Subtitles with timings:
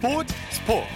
[0.00, 0.86] 스포츠 스포츠.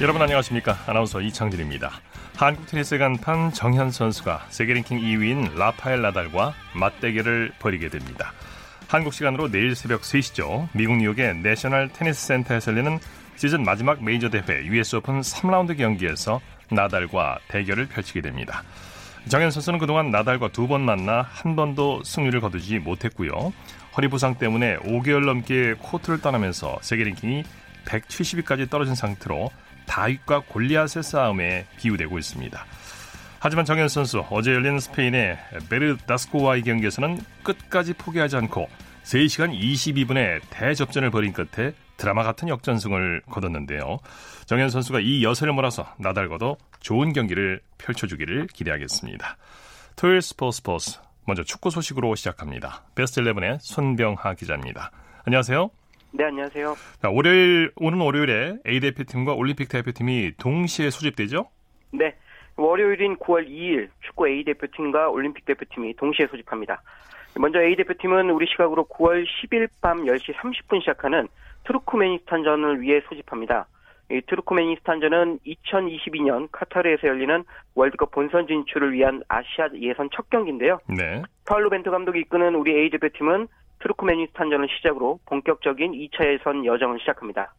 [0.00, 0.78] 여러분 안녕하십니까?
[0.86, 1.90] 아나운서 이창진입니다.
[2.36, 8.32] 한국 테니스 간판 정현 선수가 세계 랭킹 2위인 라파엘 나달과 맞대결을 벌이게 됩니다.
[8.86, 10.68] 한국 시간으로 내일 새벽 3시죠.
[10.72, 12.96] 미국 뉴욕의 내셔널 테니스 센터에서 열리는
[13.34, 18.62] 시즌 마지막 메이저 대회 US 오픈 3라운드 경기에서 나달과 대결을 펼치게 됩니다.
[19.28, 23.52] 정현 선수는 그동안 나달과 두 번 만나 한 번도 승리를 거두지 못했고요.
[23.96, 27.44] 허리 부상 때문에 5개월 넘게 코트를 떠나면서 세계 랭킹이
[27.84, 29.50] 170위까지 떨어진 상태로
[29.86, 32.66] 다윗과 골리앗의 싸움에 기우되고 있습니다.
[33.40, 35.38] 하지만 정현 선수 어제 열린 스페인의
[35.70, 38.68] 베르다스코와의 경기에서는 끝까지 포기하지 않고
[39.02, 43.98] 3시간 22분의 대접전을 벌인 끝에 드라마 같은 역전승을 거뒀는데요.
[44.46, 49.36] 정현 선수가 이 여세를 몰아서 나달과도 좋은 경기를 펼쳐주기를 기대하겠습니다.
[49.96, 52.84] 토요일 스포츠 스포츠 먼저 축구 소식으로 시작합니다.
[52.94, 54.90] 베스트 11의 손병하 기자입니다.
[55.26, 55.70] 안녕하세요.
[56.12, 56.74] 네, 안녕하세요.
[57.00, 61.48] 자, 월요일 오는 월요일에 A 대표팀과 올림픽 대표팀이 동시에 소집되죠?
[61.92, 62.16] 네.
[62.56, 66.82] 월요일인 9월 2일 축구 A 대표팀과 올림픽 대표팀이 동시에 소집합니다.
[67.36, 71.28] 먼저 A 대표팀은 우리 시각으로 9월 10일 밤 10시 30분 시작하는
[71.64, 73.66] 투르크메니스탄전을 위해 소집합니다.
[74.10, 77.44] 이 투르크메니스탄전은 2022년 카타르에서 열리는
[77.76, 80.80] 월드컵 본선 진출을 위한 아시아 예선 첫 경기인데요.
[80.88, 81.22] 네.
[81.46, 83.46] 파울루 벤투 감독이 이끄는 우리 A 대표팀은
[83.78, 87.54] 투르크메니스탄전을 시작으로 본격적인 2차 예선 여정을 시작합니다.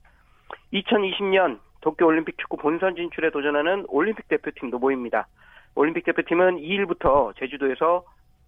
[0.73, 5.27] 2020년 도쿄 올림픽 축구 본선 진출에 도전하는 올림픽 대표팀도 모입니다.
[5.75, 8.03] 올림픽 대표팀은 2일부터 제주도에서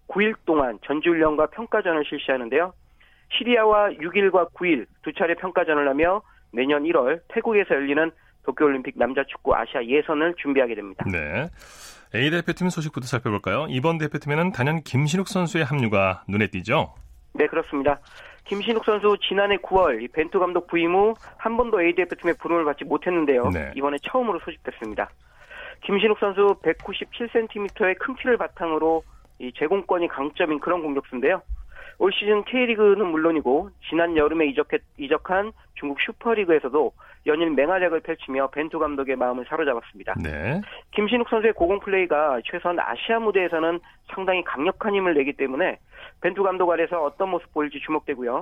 [0.09, 2.74] 9일 동안 전지훈련과 평가전을 실시하는데요.
[3.38, 6.22] 시리아와 6일과 9일 두 차례 평가전을 하며
[6.54, 8.12] 내년 1월 태국에서 열리는
[8.44, 11.06] 도쿄올림픽 남자축구 아시아 예선을 준비하게 됩니다.
[11.12, 11.48] 네.
[12.16, 13.66] A 대표팀 소식부터 살펴볼까요?
[13.69, 16.94] 이번 대표팀에는 단연 김신욱 선수의 합류가 눈에 띄죠?
[17.34, 18.00] 네, 그렇습니다.
[18.46, 23.50] 김신욱 선수 지난해 9월 벤투 감독 부임 후 한 번도 A 대표팀의 부름을 받지 못했는데요.
[23.50, 23.72] 네.
[23.75, 25.09] 이번에 처음으로 소집됐습니다.
[25.86, 29.03] 김신욱 선수 197cm의 큰 키를 바탕으로
[29.40, 31.42] 이 제공권이 강점인 그런 공격수인데요.
[31.99, 36.91] 올 시즌 K리그는 물론이고 지난 여름에 이적했, 이적한 중국 슈퍼리그에서도
[37.25, 40.16] 연일 맹활약을 펼치며 벤투 감독의 마음을 사로잡았습니다.
[40.21, 40.61] 네.
[40.91, 43.79] 김신욱 선수의 고공 플레이가 최소한 아시아 무대에서는
[44.13, 45.79] 상당히 강력한 힘을 내기 때문에
[46.21, 48.41] 벤투 감독 아래서 어떤 모습 보일지 주목되고요.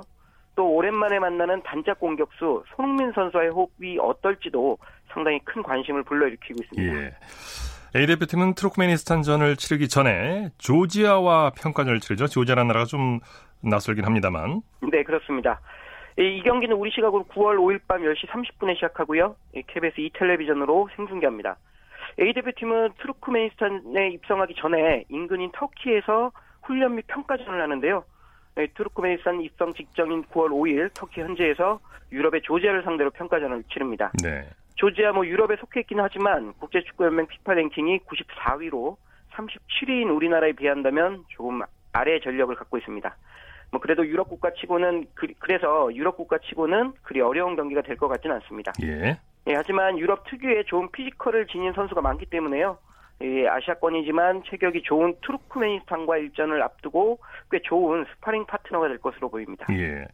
[0.54, 4.76] 또 오랜만에 만나는 단짝 공격수 손흥민 선수와의 호흡이 어떨지도
[5.08, 6.98] 상당히 큰 관심을 불러일으키고 있습니다.
[6.98, 7.14] 예.
[7.94, 12.26] A 대표팀은 투르크메니스탄전을 치르기 전에 조지아와 평가전을 치르죠.
[12.26, 13.20] 조지아라는 나라가 좀
[13.60, 14.62] 낯설긴 합니다만.
[14.90, 15.60] 네, 그렇습니다.
[16.18, 19.36] 이, 이 경기는 우리 시각으로 9월 5일 밤 10시 30분에 시작하고요.
[19.54, 21.56] 이 KBS 2 텔레비전으로 생중계합니다.
[22.18, 26.32] A 대표팀은 투르크메니스탄에 입성하기 전에 인근인 터키에서
[26.62, 28.04] 훈련 및 평가전을 하는데요.
[28.54, 31.80] 네, 투르크메니스탄 입성 직전인 9월 5일 터키 현지에서
[32.10, 34.12] 유럽의 조지아를 상대로 평가전을 치릅니다.
[34.22, 34.46] 네.
[34.76, 38.96] 조지아 뭐 유럽에 속해 있긴 하지만 국제축구연맹 피파 랭킹이 94위로
[39.32, 41.62] 37위인 우리나라에 비한다면 조금
[41.92, 43.16] 아래의 전력을 갖고 있습니다.
[43.70, 48.08] 뭐 그래도 유럽 국가 치고는 그, 래서 유럽 국가 치고는 그리 어려운 경기가 될 것
[48.08, 48.72] 같지는 않습니다.
[48.82, 49.18] 예.
[49.46, 52.78] 예, 하지만 유럽 특유의 좋은 피지컬을 지닌 선수가 많기 때문에요.
[53.22, 57.18] 예, 아시아권이지만 체격이 좋은 투르크메니스탄과 일전을 앞두고
[57.50, 59.66] 꽤 좋은 스파링 파트너가 될 것으로 보입니다.
[59.72, 60.06] 예.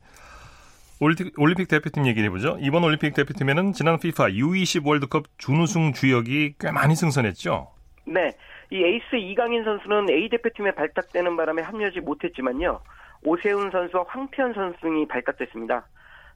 [1.00, 2.58] 올림픽, 올림픽 대표팀 얘기를 해보죠.
[2.60, 7.68] 이번 올림픽 대표팀에는 지난 FIFA U20 월드컵 준우승 주역이 꽤 많이 승선했죠.
[8.06, 8.32] 네,
[8.70, 12.80] 이 에이스 이강인 선수는 A 대표팀에 발탁되는 바람에 합류하지 못했지만요.
[13.24, 15.86] 오세훈 선수와 황태현 선수 등이 발탁됐습니다.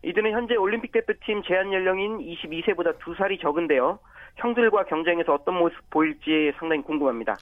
[0.05, 3.99] 이들은 현재 올림픽 대표팀 제한 연령인 22세보다 2살이 적은데요.
[4.37, 7.37] 형들과 경쟁에서 어떤 모습 보일지 상당히 궁금합니다.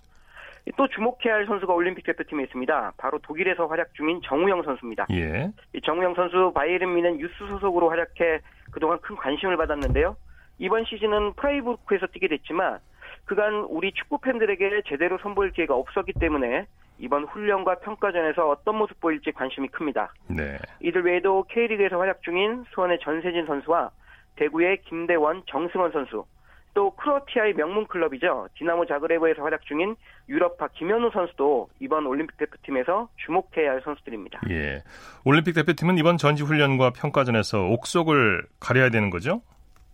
[0.76, 2.93] 또 주목해야 할 선수가 올림픽 대표팀에 있습니다.
[2.97, 5.06] 바로 독일에서 활약 중인 정우영 선수입니다.
[5.12, 5.50] 예.
[5.75, 8.41] 이 정우영 선수 바이에른 뮌헨 유스 소속으로 활약해
[8.71, 10.16] 그동안 큰 관심을 받았는데요.
[10.59, 12.78] 이번 시즌은 프라이부르크에서 뛰게 됐지만
[13.24, 16.66] 그간 우리 축구 팬들에게 제대로 선보일 기회가 없었기 때문에
[16.98, 20.13] 이번 훈련과 평가전에서 어떤 모습 보일지 관심이 큽니다.
[20.28, 20.59] 네.
[20.80, 23.91] 이들 외에도 K리그에서 활약 중인 수원의 전세진 선수와
[24.36, 26.24] 대구의 김대원, 정승원 선수,
[26.74, 28.48] 또 크로아티아의 명문 클럽이죠.
[28.56, 29.96] 디나모 자그레브에서 활약 중인
[30.28, 34.40] 유럽파 김현우 선수도 이번 올림픽 대표팀에서 주목해야 할 선수들입니다.
[34.50, 34.82] 예.
[35.24, 39.42] 올림픽 대표팀은 이번 전지 훈련과 평가전에서 옥석을 가려야 되는 거죠?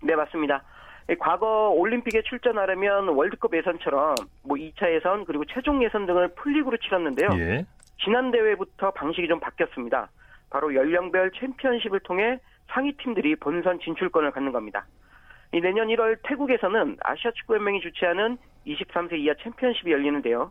[0.03, 0.63] 네, 맞습니다.
[1.21, 7.29] 과거 올림픽에 출전하려면 월드컵 예선처럼 뭐 2차 예선 그리고 최종 예선 등을 풀리그로 치렀는데요.
[7.39, 7.65] 예.
[8.05, 10.11] 지난 대회부터 방식이 좀 바뀌었습니다.
[10.51, 12.39] 바로 연령별 챔피언십을 통해
[12.69, 14.85] 상위 팀들이 본선 진출권을 갖는 겁니다.
[15.53, 20.51] 이 내년 1월 태국에서는 아시아 축구연맹이 주최하는 23세 이하 챔피언십이 열리는데요.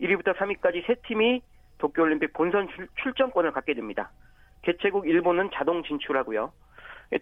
[0.00, 1.42] 1위부터 3위까지 세 팀이
[1.78, 4.10] 도쿄올림픽 본선 출, 출전권을 갖게 됩니다.
[4.62, 6.52] 개최국 일본은 자동 진출하고요.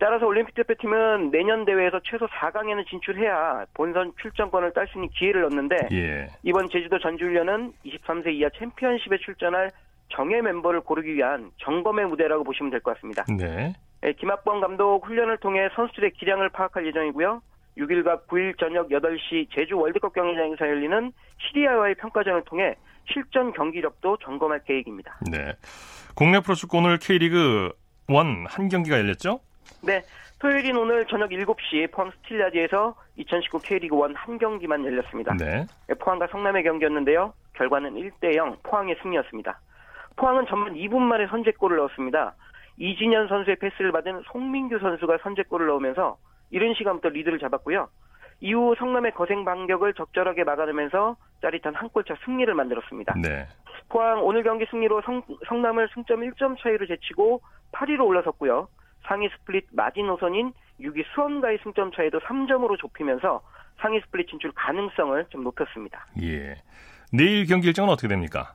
[0.01, 5.89] 따라서 올림픽 대표팀은 내년 대회에서 최소 4강에는 진출해야 본선 출전권을 딸 수 있는 기회를 얻는데
[5.93, 6.29] 예.
[6.43, 9.71] 이번 제주도 전주훈련은 23세 이하 챔피언십에 출전할
[10.09, 13.25] 정예 멤버를 고르기 위한 점검의 무대라고 보시면 될 것 같습니다.
[13.37, 13.75] 네.
[14.05, 17.41] 예, 김학범 감독 훈련을 통해 선수들의 기량을 파악할 예정이고요.
[17.79, 22.77] 6일과 9일 저녁 8시 제주 월드컵 경기장에서 열리는 시리아와의 평가전을 통해
[23.11, 25.19] 실전 경기력도 점검할 계획입니다.
[25.31, 25.55] 네.
[26.15, 27.73] 국내 프로축구 오늘 K리그
[28.09, 28.17] 1
[28.47, 29.41] 한 경기가 열렸죠?
[29.83, 30.03] 네.
[30.39, 35.35] 토요일인 오늘 저녁 7시 포항 스틸라디에서 2019 K리그 1 한 경기만 열렸습니다.
[35.35, 35.67] 네.
[35.89, 37.33] 예, 포항과 성남의 경기였는데요.
[37.55, 39.59] 결과는 1대0 포항의 승리였습니다.
[40.17, 42.35] 포항은 전반 2분 만에 선제골을 넣었습니다.
[42.77, 46.17] 이진현 선수의 패스를 받은 송민규 선수가 선제골을 넣으면서
[46.51, 47.89] 이른 시간부터 리드를 잡았고요.
[48.41, 53.15] 이후 성남의 거센 반격을 적절하게 막아내면서 짜릿한 한 골차 승리를 만들었습니다.
[53.23, 53.47] 네.
[53.89, 57.41] 포항 오늘 경기 승리로 성, 성남을 승점 1점 차이로 제치고
[57.73, 58.69] 8위로 올라섰고요.
[59.07, 63.43] 상위 스플릿 마지노선인 6위 수원과의 승점 차이도 3점으로 좁히면서
[63.81, 66.07] 상위 스플릿 진출 가능성을 좀 높였습니다.
[66.23, 66.57] 예.
[67.13, 68.55] 내일 경기 일정은 어떻게 됩니까?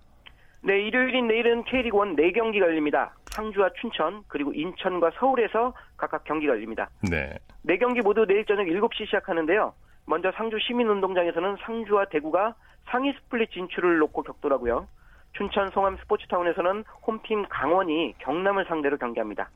[0.61, 3.13] 네, 일요일인 내일은 K리그 1 4경기가 열립니다.
[3.27, 6.89] 상주와 춘천, 그리고 인천과 서울에서 각각 경기가 열립니다.
[7.09, 7.37] 네.
[7.65, 9.73] 4경기 모두 내일 저녁 7시 시작하는데요.
[10.05, 12.55] 먼저 상주 시민운동장에서는 상주와 대구가
[12.89, 14.87] 상위 스플릿 진출을 놓고 격돌하고요.
[15.33, 19.49] 춘천 송암 스포츠타운에서는 홈팀 강원이 경남을 상대로 경기합니다.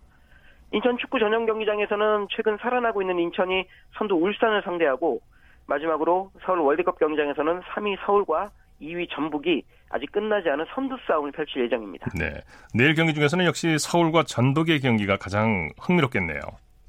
[0.72, 3.66] 인천 축구 전용 경기장에서는 최근 살아나고 있는 인천이
[3.98, 5.22] 선두 울산을 상대하고
[5.68, 8.52] 마지막으로 서울 월드컵 경기장에서는 3위 서울과
[8.82, 12.10] 2위 전북이 아직 끝나지 않은 선두 싸움을 펼칠 예정입니다.
[12.18, 12.34] 네.
[12.74, 16.40] 내일 경기 중에서는 역시 서울과 전북의 경기가 가장 흥미롭겠네요.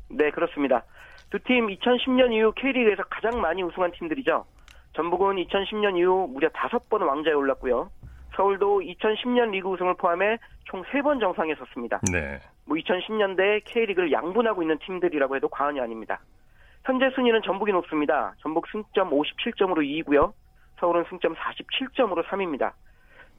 [0.09, 0.83] 네, 그렇습니다.
[1.31, 4.47] 두 팀 2010년 이후 K리그에서 가장 많이 우승한 팀들이죠.
[4.95, 7.91] 전북은 2010년 이후 무려 5번 왕자에 올랐고요.
[8.37, 12.01] 서울도 2010년 리그 우승을 포함해 총 3번 정상에 섰습니다.
[12.11, 12.39] 네.
[12.65, 16.21] 뭐 2010년대 K리그를 양분하고 있는 팀들이라고 해도 과언이 아닙니다.
[16.85, 18.35] 현재 순위는 전북이 높습니다.
[18.41, 20.33] 전북 승점 57점으로 2위고요.
[20.81, 22.73] 서울은 승점 47점으로 3위입니다.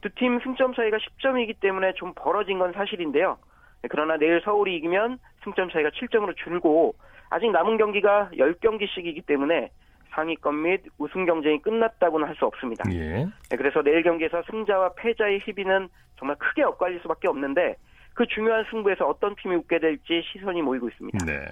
[0.05, 3.37] 두 팀 승점 차이가 10점이기 때문에 좀 벌어진 건 사실인데요.
[3.89, 6.93] 그러나 내일 서울이 이기면 승점 차이가 7점으로 줄고
[7.29, 9.71] 아직 남은 경기가 10경기씩이기 때문에
[10.11, 12.83] 상위권 및 우승 경쟁이 끝났다고는 할 수 없습니다.
[12.93, 13.25] 예.
[13.49, 17.75] 그래서 내일 경기에서 승자와 패자의 희비는 정말 크게 엇갈릴 수밖에 없는데
[18.13, 21.25] 그 중요한 승부에서 어떤 팀이 웃게 될지 시선이 모이고 있습니다.
[21.25, 21.45] 네.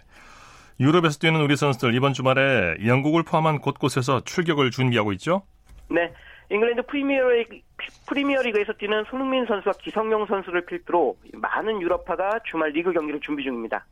[0.80, 5.42] 유럽에서 뛰는 우리 선수들 이번 주말에 영국을 포함한 곳곳에서 출격을 준비하고 있죠?
[5.90, 6.14] 네.
[6.50, 7.60] 잉글랜드 프리미어리그,
[8.08, 13.86] 프리미어리그에서 뛰는 손흥민 선수와 기성용 선수를 필두로 많은 유럽파가 주말 리그 경기를 준비 중입니다.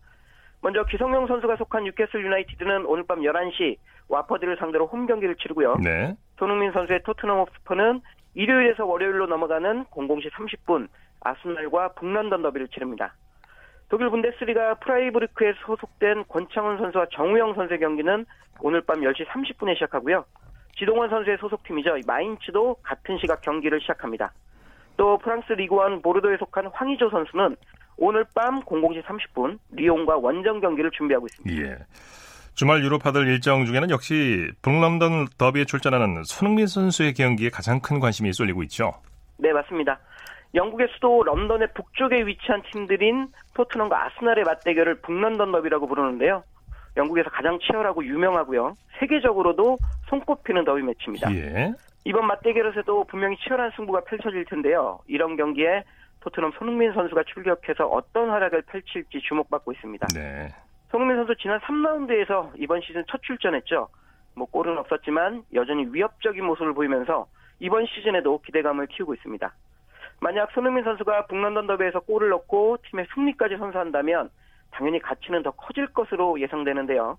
[0.62, 3.78] 먼저 기성용 선수가 속한 뉴캐슬 유나이티드는 오늘 밤 11시
[4.10, 5.78] 와퍼드를 상대로 홈 경기를 치르고요.
[5.84, 6.16] 네.
[6.38, 8.02] 손흥민 선수의 토트넘 호스퍼는
[8.36, 10.88] 일요일에서 월요일로 넘어가는 00시 30분
[11.22, 13.16] 아스날과 북런던 더비를 치릅니다.
[13.90, 18.26] 독일 분데스리가 프라이부르크에 소속된 권창훈 선수와 정우영 선수의 경기는
[18.62, 20.26] 오늘 밤 10시 30분에 시작하고요.
[20.82, 21.92] 지동원 선수의 소속팀이죠.
[22.08, 24.34] 마인츠도 같은 시각 경기를 시작합니다.
[24.98, 27.56] 또 프랑스 리그원 보르도에 속한 황희조 선수는
[27.98, 31.64] 오늘 밤 00시 30분 리옹과 원정 경기를 준비하고 있습니다.
[31.64, 31.78] 예.
[32.56, 38.64] 주말 유로파들 일정 중에는 역시 북런던 더비에 출전하는 손흥민 선수의 경기에 가장 큰 관심이 쏠리고
[38.64, 38.94] 있죠.
[39.38, 40.00] 네, 맞습니다.
[40.56, 46.44] 영국의 수도 런던의 북쪽에 위치한 팀들인 토트넘과 아스날의 맞대결을 북런던 더비라고 부르는데요.
[46.98, 48.76] 영국에서 가장 치열하고 유명하고요.
[49.00, 49.78] 세계적으로도
[50.10, 51.34] 손꼽히는 더비 매치입니다.
[51.36, 51.74] 예.
[52.04, 55.00] 이번 맞대결에서도 분명히 치열한 승부가 펼쳐질 텐데요.
[55.08, 55.84] 이런 경기에
[56.22, 60.08] 토트넘 손흥민 선수가 출격해서 어떤 활약을 펼칠지 주목받고 있습니다.
[60.14, 60.50] 네.
[60.90, 63.88] 손흥민 선수 지난 3라운드에서 이번 시즌 첫 출전했죠.
[64.36, 67.28] 뭐 골은 없었지만 여전히 위협적인 모습을 보이면서
[67.60, 69.54] 이번 시즌에도 기대감을 키우고 있습니다.
[70.20, 74.30] 만약 손흥민 선수가 북런던 더비에서 골을 넣고 팀의 승리까지 선사한다면
[74.72, 77.18] 당연히 가치는 더 커질 것으로 예상되는데요.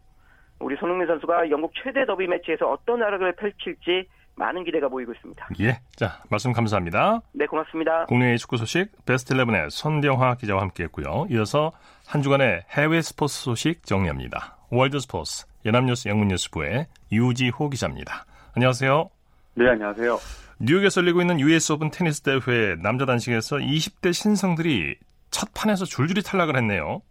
[0.61, 5.49] 우리 손흥민 선수가 영국 최대 더비 매치에서 어떤 활약을 펼칠지 많은 기대가 모이고 있습니다.
[5.61, 7.21] 예, 자 말씀 감사합니다.
[7.33, 8.07] 네, 고맙습니다.
[8.07, 11.27] 국내 축구 소식 베스트 11의 손병화 기자와 함께했고요.
[11.31, 11.73] 이어서
[12.07, 14.57] 한 주간의 해외 스포츠 소식 정리합니다.
[14.71, 18.25] 월드 스포츠 연합뉴스 영문뉴스부의 유지호 기자입니다.
[18.55, 19.11] 안녕하세요.
[19.55, 20.19] 네, 안녕하세요.
[20.61, 24.97] 뉴욕에서 열리고 있는 US 오픈 테니스 대회 남자 단식에서 20대 신성들이
[25.31, 27.03] 첫 판에서 줄줄이 탈락을 했네요.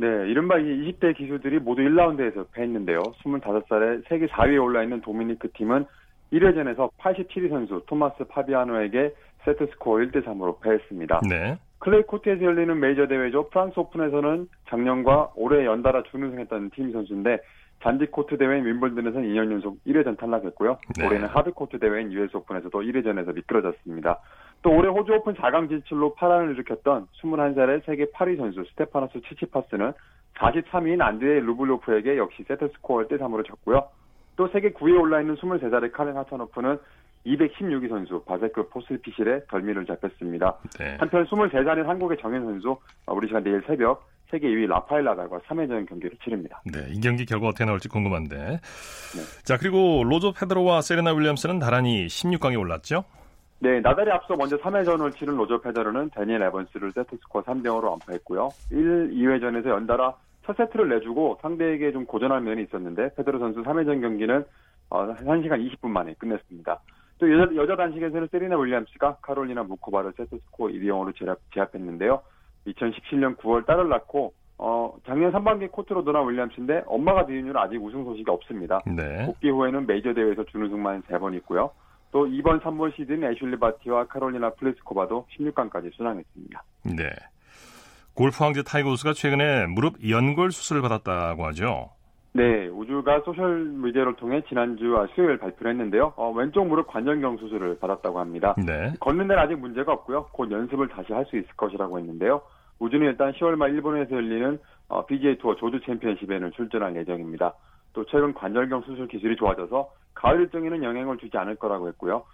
[0.00, 3.00] 네, 이른바 이 20대 기수들이 모두 1라운드에서 패했는데요.
[3.22, 5.84] 25살에 세계 4위에 올라있는 도미니크 팀은
[6.32, 9.14] 1회전에서 87위 선수 토마스 파비아노에게
[9.44, 11.20] 세트스코어 1대3으로 패했습니다.
[11.28, 11.58] 네.
[11.80, 13.50] 클레이 코트에서 열리는 메이저 대회죠.
[13.50, 17.38] 프랑스 오픈에서는 작년과 올해 연달아 준우승했던 팀 선수인데
[17.82, 20.78] 잔디 코트 대회인 윔블던에서는 2년 연속 1회전 탈락했고요.
[20.98, 21.06] 네.
[21.06, 24.18] 올해는 하드 코트 대회인 US 오픈에서도 1회전에서 미끄러졌습니다.
[24.62, 29.92] 또 올해 호주 오픈 4강 진출로 파란을 일으켰던 21살의 세계 8위 선수 스테파노스 치치파스는
[30.36, 33.88] 43위인 안드레이 루블레프에게 역시 세트 스코어 1대3으로 졌고요.
[34.36, 36.78] 또 세계 9위에 올라있는 23살의 카렌 하차노프는
[37.26, 40.56] 216위 선수 바세크 포스피실에 덜미를 잡혔습니다.
[40.78, 40.96] 네.
[40.98, 46.16] 한편 23살인 한국의 정현 선수 우리 시간 내일 새벽 세계 2위 라파엘 나달과 3회전 경기를
[46.22, 46.62] 치릅니다.
[46.64, 48.36] 네, 이 경기 결과 어떻게 나올지 궁금한데.
[48.36, 49.42] 네.
[49.44, 53.04] 자, 그리고 로저 페더러와 세레나 윌리엄스는 나란히 16강에 올랐죠?
[53.62, 58.48] 네, 나달에 앞서 먼저 3회전을 치른 로저 페더러는 데니엘 에번스를 세트스코어 3대0으로 완파했고요.
[58.70, 60.14] 1, 2회전에서 연달아
[60.46, 64.44] 첫 세트를 내주고 상대에게 좀 고전한 면이 있었는데 페더러 선수 3회전 경기는
[64.88, 66.80] 1시간 어, 20분 만에 끝냈습니다.
[67.18, 71.14] 또 여자, 여자 단식에서는 세리나 윌리엄스가 카롤리나 무코바를 세트스코어 2대0으로
[71.52, 72.22] 제압, 했는데요
[72.66, 78.04] 2017년 9월 딸을 낳고 어, 작년 상반기 코트로 돌아온 윌리엄스인데 엄마가 된 이후는 아직 우승
[78.04, 78.80] 소식이 없습니다.
[78.86, 79.26] 네.
[79.26, 81.70] 복귀 후에는 메이저 대회에서 준우승만 3번 있고요.
[82.12, 86.62] 또 2번, 3번 시즌 애슐리 바티와 카롤리나 플리스코바도 16강까지 순항했습니다.
[86.96, 87.08] 네.
[88.14, 91.90] 골프 황제 타이거 우즈가 최근에 무릎 연골 수술을 받았다고 하죠.
[92.32, 96.12] 네, 우즈가 소셜 미디어를 통해 지난주 수요일 발표를 했는데요.
[96.16, 98.54] 어, 왼쪽 무릎 관절경 수술을 받았다고 합니다.
[98.58, 98.92] 네.
[99.00, 100.26] 걷는 데는 아직 문제가 없고요.
[100.32, 102.40] 곧 연습을 다시 할 수 있을 것이라고 했는데요.
[102.78, 107.54] 우즈는 일단 10월 말 일본에서 열리는 어, PGA 투어 조조 챔피언십에는 출전할 예정입니다.
[107.92, 112.24] 또 최근 관절경 수술 기술이 좋아져서 가을 일정에는 영향을 주지 않을 거라고 했고요.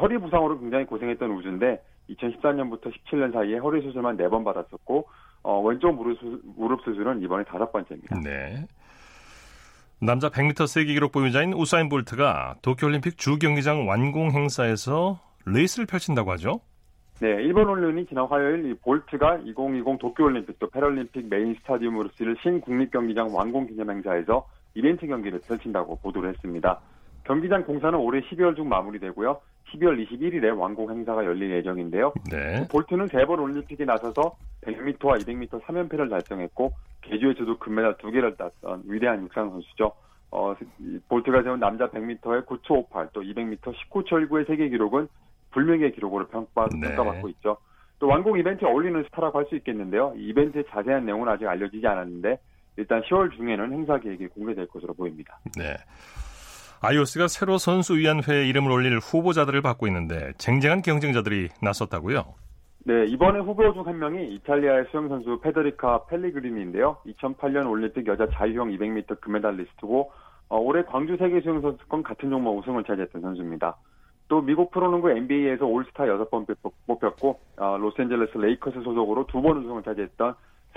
[0.00, 5.06] 허리 부상으로 굉장히 고생했던 우즈인데 2014년부터 17년 사이에 허리 수술만 4번 받았었고
[5.42, 8.20] 어, 왼쪽 무릎, 수, 무릎 수술은 이번에 다섯 번째입니다.
[8.20, 8.66] 네.
[10.00, 16.60] 남자 100m 세계 기록 보유자인 우사인 볼트가 도쿄올림픽 주경기장 완공 행사에서 레이스를 펼친다고 하죠.
[17.20, 23.34] 네, 일본 언론이 지난 화요일 이 볼트가 2020 도쿄올림픽 또 패럴림픽 메인 스타디움으로 쓰일 신국립경기장
[23.34, 26.80] 완공 기념 행사에서 이벤트 경기를 펼친다고 보도를 했습니다.
[27.24, 29.40] 경기장 공사는 올해 12월 중 마무리되고요.
[29.72, 32.12] 12월 21일에 완공 행사가 열릴 예정인데요.
[32.30, 32.66] 네.
[32.70, 39.22] 볼트는 세 번 올림픽에 나서서 100m와 200m 3연패를 달성했고 개주에서도 금메달 두 개를 땄던 위대한
[39.22, 39.92] 육상 선수죠.
[40.30, 40.54] 어,
[41.08, 45.08] 볼트가 세운 남자 100m의 9초 58, 또 200m 19초 19의 세계 기록은
[45.52, 46.88] 불명의 기록으로 평가, 네.
[46.88, 47.56] 평가받고 있죠.
[48.00, 50.12] 또 완공 이벤트에 어울리는 스타라고 할 수 있겠는데요.
[50.16, 52.38] 이 이벤트의 자세한 내용은 아직 알려지지 않았는데
[52.76, 55.38] 일단 10월 중에는 행사 계획이 공개될 것으로 보입니다.
[55.56, 55.76] 네.
[56.82, 62.34] IOC가 새로 선수위원회에 이름을 올릴 후보자들을 받고 있는데 쟁쟁한 경쟁자들이 나섰다고요?
[62.86, 66.98] 네, 이번에 후보 중 한 명이 이탈리아의 수영 선수 페데리카 펠레그리니인데요.
[67.06, 70.12] 2008년 올림픽 여자 자유형 200m 금메달리스트고
[70.50, 73.76] 어, 올해 광주 세계 수영 선수권 같은 종목 우승을 차지했던 선수입니다.
[74.28, 76.54] 또 미국 프로농구 NBA에서 올스타 6번
[76.86, 80.34] 뽑혔고 어, 로스앤젤레스 레이커스 소속으로 두 번 우승을 차지했던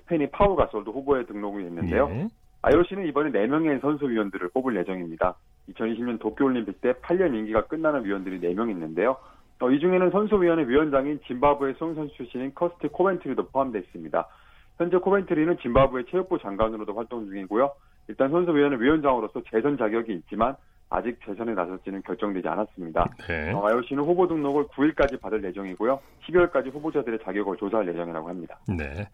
[0.07, 2.09] 스페인의 파우 가솔도 후보에 등록이 됐는데요.
[2.11, 2.27] 예.
[2.61, 5.35] IOC는 이번에 4명의 선수위원들을 뽑을 예정입니다.
[5.69, 9.17] 2020년 도쿄올림픽 때 8년 임기가 끝나는 위원들이 4명 있는데요.
[9.59, 14.27] 어, 이 중에는 선수위원회 위원장인 짐바브웨 수영선수 출신인 커스티 코벤트리도 포함되어 있습니다.
[14.77, 17.71] 현재 코벤트리는 짐바브웨 체육부 장관으로도 활동 중이고요.
[18.07, 20.55] 일단 선수위원회 위원장으로서 재선 자격이 있지만
[20.89, 23.05] 아직 재선에 나설지는 결정되지 않았습니다.
[23.27, 23.51] 네.
[23.51, 25.99] 어, IOC는 후보 등록을 9일까지 받을 예정이고요.
[26.27, 28.57] 12월까지 후보자들의 자격을 조사할 예정이라고 합니다.
[28.67, 29.07] 네.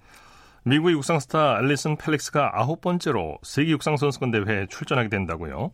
[0.65, 5.71] 미국 육상 스타 알리슨 펠릭스가 아홉 번째로 세계 육상 선수권 대회에 출전하게 된다고요?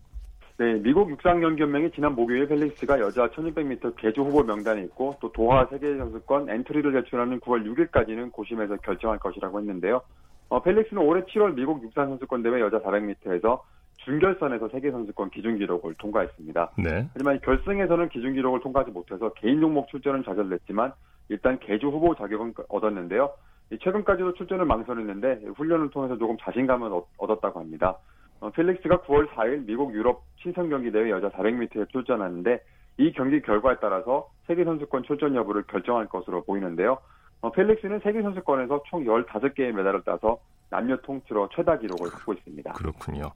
[0.58, 6.50] 네, 미국 육상경기연맹이 지난 목요일 펠릭스가 여자 1600m 계주 후보 명단에 있고 또 도하 세계선수권
[6.50, 10.01] 엔트리를 제출하는 9월 6일까지는 고심해서 결정할 것이라고 했는데요.
[10.50, 13.62] 어, 펠릭스는 올해 7월 미국 육상선수권 대회 여자 400m에서
[13.98, 16.72] 준결선에서 세계선수권 기준기록을 통과했습니다.
[16.79, 17.08] 네.
[17.13, 20.93] 하지만 결승에서는 기준기록을 통과하지 못해서 개인 종목 출전은 좌절됐지만
[21.29, 23.29] 일단 개주 후보 자격은 얻었는데요.
[23.77, 27.97] 최근까지도 출전을 망설였는데 훈련을 통해서 조금 자신감을 얻었다고 합니다.
[28.39, 32.59] 어, 펠릭스가 9월 4일 미국 유럽 친선 경기 대회 여자 400m에 출전하는데
[32.97, 36.97] 이 경기 결과에 따라서 세계 선수권 출전 여부를 결정할 것으로 보이는데요.
[37.41, 42.73] 어, 펠릭스는 세계 선수권에서 총 15개의 메달을 따서 남녀 통틀어 최다 기록을 갖고 있습니다.
[42.73, 43.31] 그렇군요.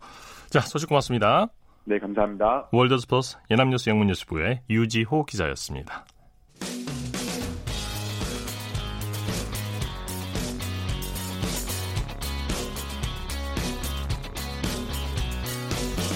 [0.50, 1.48] 자, 소식 고맙습니다.
[1.86, 2.70] 네, 감사합니다.
[2.72, 6.06] 월드스포스 예남뉴스 영문뉴스부의 유지호 기자였습니다.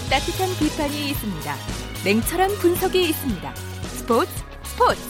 [0.10, 1.56] 따뜻한 비판이 있습니다.
[2.06, 3.56] 냉철한 분석이 있습니다.
[3.56, 4.32] 스포츠
[4.64, 5.02] 스포츠.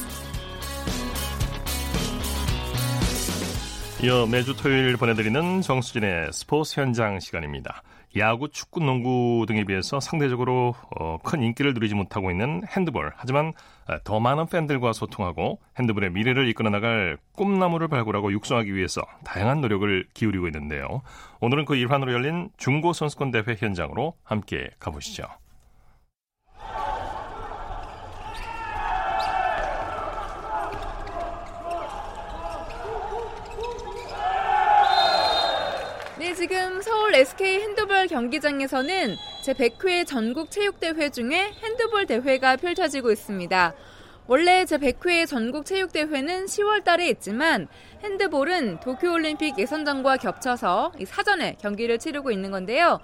[4.04, 7.84] 이어 매주 토요일 보내드리는 정수진의 스포츠 현장 시간입니다.
[8.16, 13.12] 야구, 축구, 농구 등에 비해서 상대적으로 어, 큰 인기를 누리지 못하고 있는 핸드볼.
[13.16, 13.54] 하지만
[13.88, 20.08] 어, 더 많은 팬들과 소통하고 핸드볼의 미래를 이끌어 나갈 꿈나무를 발굴하고 육성하기 위해서 다양한 노력을
[20.14, 21.02] 기울이고 있는데요.
[21.42, 25.24] 오늘은 그 일환으로 열린 중고 선수권 대회 현장으로 함께 가보시죠.
[36.50, 43.74] 지금 서울 SK 핸드볼 경기장에서는 제100회 전국 체육대회 중에 핸드볼 대회가 펼쳐지고 있습니다.
[44.28, 47.68] 원래 제100회 전국 체육대회는 10월 달에 있지만
[48.08, 53.00] 핸드볼은 도쿄올림픽 예선전과 겹쳐서 사전에 경기를 치르고 있는 건데요.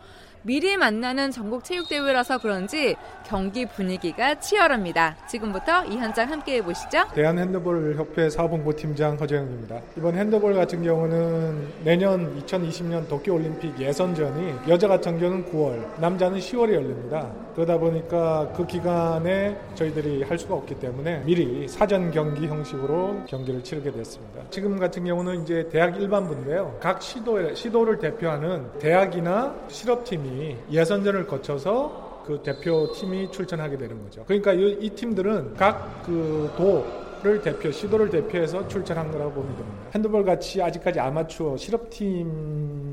[0.46, 5.16] 미리 만나는 전국 체육대회라서 그런지 경기 분위기가 치열합니다.
[5.28, 7.06] 지금부터 이 현장 함께 해보시죠.
[7.16, 9.80] 대한핸드볼협회 사본부 팀장 허재영입니다.
[9.98, 17.32] 이번 핸드볼 같은 경우는 내년 2020년 도쿄올림픽 예선전이 여자 같은 경우는 9월, 남자는 10월에 열립니다.
[17.56, 23.92] 그러다 보니까 그 기간에 저희들이 할 수가 없기 때문에 미리 사전 경기 형식으로 경기를 치르게
[23.92, 24.42] 됐습니다.
[24.50, 26.78] 지금 같은 경우는 이제 대학 일반부인데요.
[26.80, 34.24] 각 시도, 시도를 대표하는 대학이나 실업팀이 예선전을 거쳐서 그 대표팀이 출전하게 되는 거죠.
[34.26, 39.83] 그러니까 이, 이 팀들은 각 그 도를 대표, 시도를 대표해서 출전한 거라고 보면 됩니다.
[39.94, 42.84] 핸드볼 같이 아직까지 아마추어 실업팀인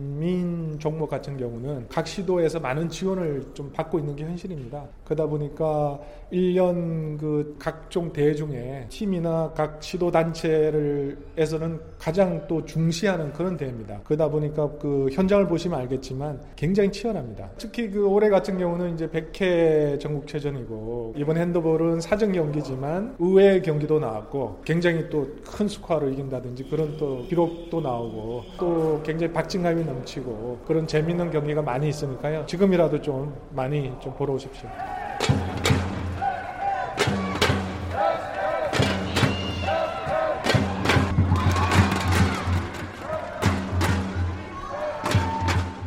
[0.78, 4.86] 종목 같은 경우는 각 시도에서 많은 지원을 좀 받고 있는 게 현실입니다.
[5.04, 5.98] 그러다 보니까
[6.32, 14.00] 1년 그 각종 대회 중에 팀이나 각 시도 단체를 에서는 가장 또 중시하는 그런 대회입니다.
[14.04, 17.50] 그러다 보니까 그 현장을 보시면 알겠지만 굉장히 치열합니다.
[17.56, 24.60] 특히 그 올해 같은 경우는 이제 100회 전국체전이고 이번 핸드볼은 사전 경기지만 의외의 경기도 나왔고
[24.64, 25.26] 굉장히 또
[25.60, 31.88] 큰 스코어로 이긴다든지 그런 또 기록도 나오고 또 굉장히 박진감이 넘치고 그런 재밌는 경기가 많이
[31.88, 32.46] 있으니까요.
[32.46, 34.68] 지금이라도 좀 많이 좀 보러 오십시오.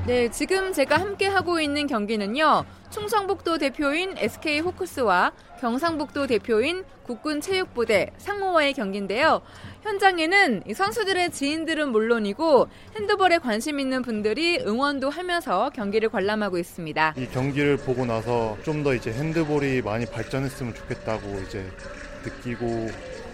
[0.06, 2.66] 네, 지금 제가 함께 하고 있는 경기는요.
[2.94, 9.42] 충청북도 대표인 SK 호크스와 경상북도 대표인 국군체육부대 상호와의 경기인데요.
[9.82, 17.16] 현장에는 선수들의 지인들은 물론이고 핸드볼에 관심 있는 분들이 응원도 하면서 경기를 관람하고 있습니다.
[17.18, 21.66] 이 경기를 보고 나서 좀 더 이제 핸드볼이 많이 발전했으면 좋겠다고 이제
[22.26, 22.90] 느끼고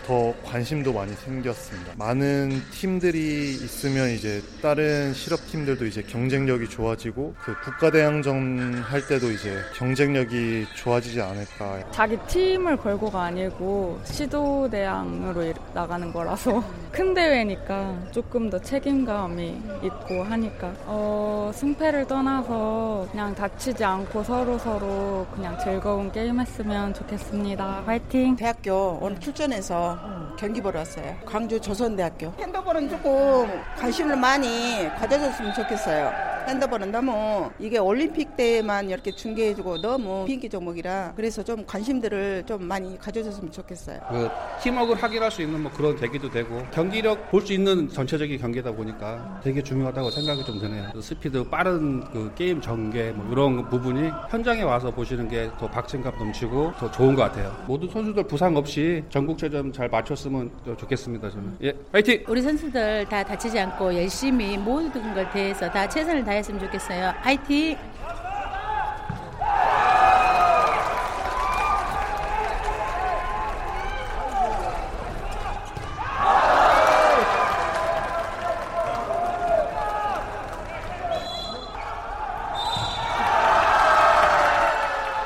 [0.09, 1.93] 더 관심도 많이 생겼습니다.
[1.95, 9.29] 많은 팀들이 있으면 이제 다른 실업 팀들도 이제 경쟁력이 좋아지고 그 국가 대항전 할 때도
[9.29, 11.91] 이제 경쟁력이 좋아지지 않을까.
[11.91, 20.73] 자기 팀을 걸고가 아니고 시도 대항으로 나가는 거라서 큰 대회니까 조금 더 책임감이 있고 하니까
[20.87, 27.83] 어, 승패를 떠나서 그냥 다치지 않고 서로 서로 그냥 즐거운 게임 했으면 좋겠습니다.
[27.85, 28.35] 화이팅!
[28.35, 29.98] 대학교 오늘 출전해서
[30.37, 31.17] 경기 보러 왔어요.
[31.25, 32.33] 광주 조선대학교.
[32.39, 36.28] 핸드볼은 조금 관심을 많이 가져줬으면 좋겠어요.
[36.47, 42.97] 핸드볼은 너무 이게 올림픽 때만 이렇게 중계해주고 너무 비인기 종목이라 그래서 좀 관심들을 좀 많이
[42.97, 43.99] 가져줬으면 좋겠어요.
[44.09, 44.29] 그
[44.61, 49.39] 팀워크를 확인할 수 있는 뭐 그런 계기도 되고 경기력 볼 수 있는 전체적인 경기다 보니까
[49.43, 50.89] 되게 중요하다고 생각이 좀 드네요.
[50.93, 56.13] 그 스피드 빠른 그 게임 전개 뭐 이런 부분이 현장에 와서 보시는 게 더 박진감
[56.19, 57.55] 넘치고 더 좋은 것 같아요.
[57.67, 61.29] 모든 선수들 부상 없이 전국체전 잘 마쳤으면 좋겠습니다.
[61.29, 62.23] 저는 예, 파이팅!
[62.27, 67.13] 우리 선수들 다 다치지 않고 열심히 모든 걸 다해서 다 최선을 다 했으면 좋겠어요.
[67.21, 67.77] 파이팅!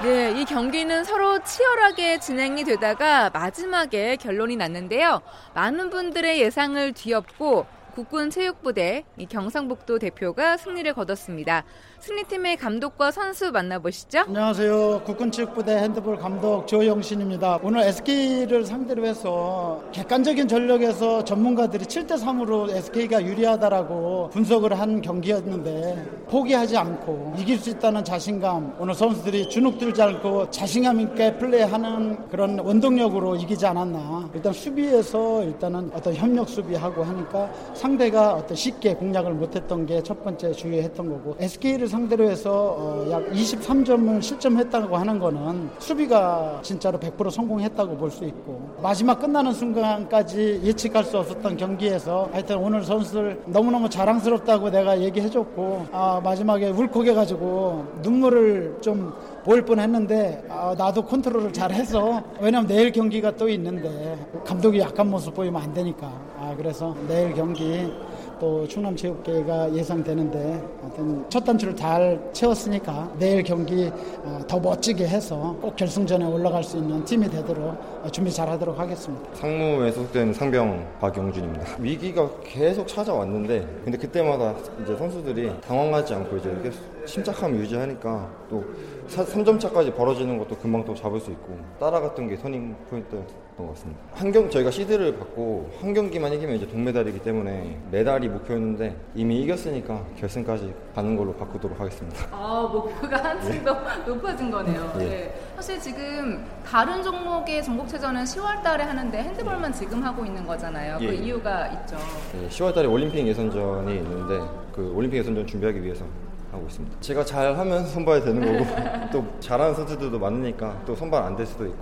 [0.04, 5.22] 네, 이 경기는 서로 치열하게 진행이 되다가 마지막에 결론이 났는데요.
[5.54, 11.64] 많은 분들의 예상을 뒤엎고 국군 체육부대 경상북도 대표가 승리를 거뒀습니다.
[12.00, 14.22] 승리팀의 감독과 선수 만나보시죠.
[14.22, 15.04] 안녕하세요.
[15.06, 17.60] 국군 체육부대 핸드볼 감독 조영신입니다.
[17.62, 26.76] 오늘 SK를 상대로 해서 객관적인 전력에서 전문가들이 7대 3으로 SK가 유리하다라고 분석을 한 경기였는데 포기하지
[26.76, 33.36] 않고 이길 수 있다는 자신감 오늘 선수들이 주눅 들지 않고 자신감 있게 플레이하는 그런 원동력으로
[33.36, 34.32] 이기지 않았나.
[34.34, 37.52] 일단 수비에서 일단은 어떤 협력 수비하고 하니까
[37.88, 43.26] 상대가 어떤 쉽게 공략을 못했던 게 첫 번째 주의했던 거고 SK를 상대로 해서 어, 약
[43.32, 51.04] 23점을 실점했다고 하는 거는 수비가 진짜로 100% 성공했다고 볼 수 있고 마지막 끝나는 순간까지 예측할
[51.04, 59.14] 수 없었던 경기에서 하여튼 오늘 선수들 너무너무 자랑스럽다고 내가 얘기해줬고 아, 마지막에 울컥해가지고 눈물을 좀
[59.44, 65.62] 보일 뻔했는데 아, 나도 컨트롤을 잘해서 왜냐면 내일 경기가 또 있는데 감독이 약한 모습 보이면
[65.62, 66.08] 안 되니까
[66.40, 67.92] 아, 그래서 내일 경기
[68.40, 73.92] 또 충남체육계가 예상되는데 하여튼 첫 단추를 잘 채웠으니까 내일 경기
[74.24, 77.68] 어, 더 멋지게 해서 꼭 결승전에 올라갈 수 있는 팀이 되도록
[78.04, 79.30] 어, 준비 잘 하도록 하겠습니다.
[79.36, 81.78] 상무에 속된 상병 박영준입니다.
[81.80, 88.64] 위기가 계속 찾아왔는데 근데 그때마다 이제 선수들이 당황하지 않고 이제 계속 침착함 유지하니까 또
[89.10, 94.02] 3점 차까지 벌어지는 것도 금방 또 잡을 수 있고 따라갔던 게 터닝 포인트였던 것 같습니다.
[94.14, 100.04] 한 경, 저희가 시드를 받고 한 경기만 이기면 이제 동메달이기 때문에 메달이 목표였는데 이미 이겼으니까
[100.18, 102.28] 결승까지 가는 걸로 바꾸도록 하겠습니다.
[102.32, 104.92] 아, 목표가 한층 더 높아진 거네요.
[104.96, 105.04] 예.
[105.06, 105.36] 네.
[105.56, 110.98] 사실 지금 다른 종목의 전국체전은 10월 달에 하는데 핸드볼만 지금 하고 있는 거잖아요.
[111.00, 111.14] 그 예.
[111.14, 111.98] 이유가 있죠.
[112.34, 114.40] 네, 10월 달에 올림픽 예선전이 있는데
[114.74, 116.06] 그 올림픽 예선전 준비하기 위해서
[116.54, 116.98] 하고 있습니다.
[117.02, 118.72] 제가 잘하면 선발 되는 거고
[119.12, 121.78] 또 잘하는 선수들도 많으니까 또 선발 안 될 수도 있고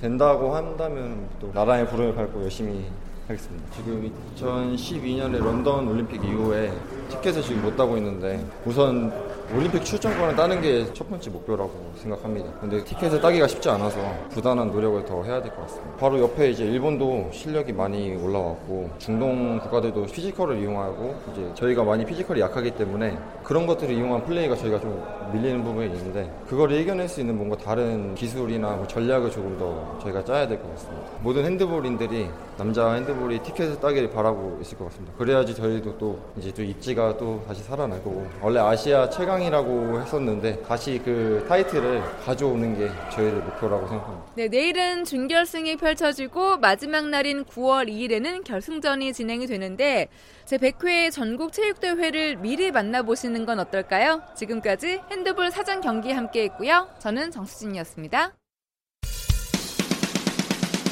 [0.00, 2.86] 된다고 한다면 또 나라의 부름을 받고 열심히
[3.28, 3.64] 하겠습니다.
[3.74, 6.72] 지금 2012년에 런던 올림픽 이후에
[7.08, 9.12] 티켓을 지금 못 따고 있는데 우선
[9.54, 12.50] 올림픽 출전권을 따는 게 첫 번째 목표라고 생각합니다.
[12.60, 13.98] 근데 티켓을 따기가 쉽지 않아서
[14.30, 15.96] 부단한 노력을 더 해야 될 것 같습니다.
[15.96, 22.40] 바로 옆에 이제 일본도 실력이 많이 올라왔고 중동 국가들도 피지컬을 이용하고 이제 저희가 많이 피지컬이
[22.40, 27.36] 약하기 때문에 그런 것들을 이용한 플레이가 저희가 좀 밀리는 부분이 있는데 그걸 이겨낼 수 있는
[27.36, 31.06] 뭔가 다른 기술이나 뭐 전략을 조금 더 저희가 짜야 될 것 같습니다.
[31.22, 35.12] 모든 핸드볼인들이 남자 핸드볼이 티켓을 따기를 바라고 있을 것 같습니다.
[35.18, 40.62] 그래야지 저희도 또 이제 또 입지가 또 다시 살아날 거고 원래 아시아 최강 이라고 했었는데
[40.62, 44.32] 다시 그 타이틀을 가져오는 게 저희를 목표라고 생각합니다.
[44.34, 50.08] 네, 내일은 준결승이 펼쳐지고 마지막 날인 9월 2일에는 결승전이 진행이 되는데
[50.44, 54.22] 제 100회 전국 체육대회를 미리 만나보시는 건 어떨까요?
[54.36, 56.88] 지금까지 핸드볼 사전 경기 함께 했고요.
[56.98, 58.32] 저는 정수진이었습니다.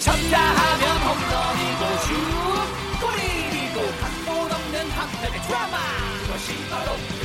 [0.04, 2.12] 쳤다 하면 홈런이고 슛
[3.00, 5.78] 골이고 각본 없는 한편의 드라마
[6.26, 7.13] 그것이 바로 그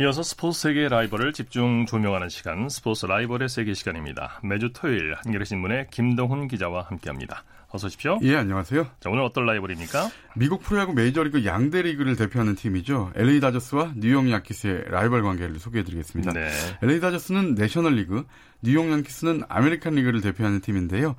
[0.00, 4.38] 이어서 스포츠 세계의 라이벌을 집중 조명하는 시간 스포츠 라이벌의 세계 시간입니다.
[4.44, 7.42] 매주 토요일 한겨레 신문의 김동훈 기자와 함께합니다.
[7.70, 8.18] 어서 오십시오.
[8.22, 8.86] 예, 안녕하세요.
[8.98, 10.10] 자, 오늘 어떤 라이벌입니까?
[10.36, 13.12] 미국 프로야구 메이저리그 양대 리그를 대표하는 팀이죠.
[13.14, 16.32] LA 다저스와 뉴욕 양키스의 라이벌 관계를 소개해드리겠습니다.
[16.32, 16.50] 네.
[16.82, 18.24] LA 다저스는 내셔널 리그,
[18.62, 21.14] 뉴욕 양키스는 아메리칸 리그를 대표하는 팀인데요.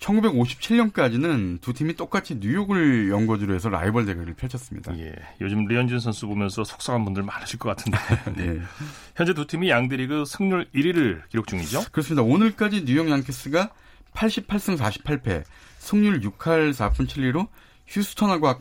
[0.00, 4.98] 1957년까지는 두 팀이 똑같이 뉴욕을 연고지로 해서 라이벌 대결을 펼쳤습니다.
[4.98, 7.98] 예, 요즘 류현진 선수 보면서 속상한 분들 많으실 것 같은데.
[8.38, 8.60] 예.
[9.14, 11.84] 현재 두 팀이 양대리그 승률 1위를 기록 중이죠?
[11.92, 12.22] 그렇습니다.
[12.22, 13.70] 오늘까지 뉴욕 양키스가
[14.14, 15.44] 88승 48패,
[15.82, 17.48] 승률 6할 4푼 7리로
[17.88, 18.58] 휴스턴과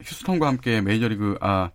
[0.00, 1.70] 휴스턴과 함께 메이저리그 아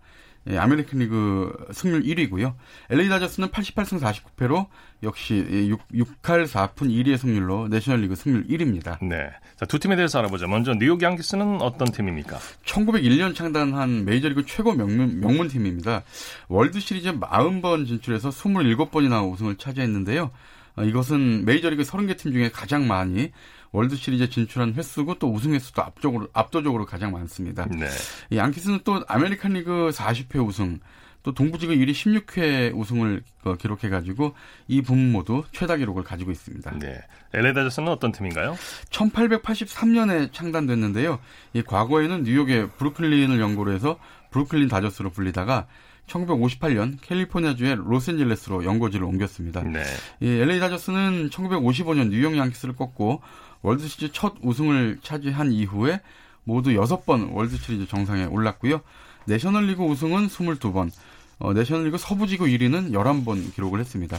[0.48, 2.54] 예, 아메리칸 리그 승률 1위고요.
[2.90, 4.68] LA 다저스는 88승 49패로
[5.02, 9.04] 역시 6, 6할 4푼 2리의 승률로 내셔널 리그 승률 1위입니다.
[9.04, 9.28] 네.
[9.56, 10.46] 자, 두 팀에 대해서 알아보죠.
[10.46, 12.38] 먼저 뉴욕 양키스는 어떤 팀입니까?
[12.64, 16.04] 1901년 창단한 메이저리그 최고 명문, 명문 팀입니다.
[16.48, 20.30] 월드 시리즈 40번 진출해서 27번이나 우승을 차지했는데요.
[20.76, 23.32] 어, 이것은 메이저리그 30개 팀 중에 가장 많이
[23.76, 27.66] 월드 시리즈에 진출한 횟수고 또 우승 횟수도 압도적으로, 압도적으로 가장 많습니다.
[27.66, 27.86] 네.
[28.30, 30.80] 이 양키스는 또 아메리칸 리그 40회 우승,
[31.22, 34.34] 또 동부지구 1위 16회 우승을 어, 기록해가지고
[34.68, 36.78] 이 부문 모두 최다 기록을 가지고 있습니다.
[36.78, 37.02] 네.
[37.34, 38.56] LA 다저스는 어떤 팀인가요?
[38.88, 41.18] 1883년에 창단됐는데요.
[41.52, 43.98] 이 과거에는 뉴욕의 브루클린을 연고로 해서
[44.30, 45.66] 브루클린 다저스로 불리다가
[46.06, 49.62] 1958년 캘리포니아주의 로스앤젤레스로 연고지를 옮겼습니다.
[49.62, 49.82] 네.
[50.20, 53.22] 이 LA 다저스는 1955년 뉴욕 양키스를 꺾고
[53.62, 56.00] 월드 시리즈 첫 우승을 차지한 이후에
[56.44, 58.80] 모두 6번 월드 시리즈 정상에 올랐고요.
[59.26, 60.90] 내셔널리그 우승은 22번,
[61.38, 64.18] 어, 내셔널리그 서부지구 1위는 11번 기록을 했습니다.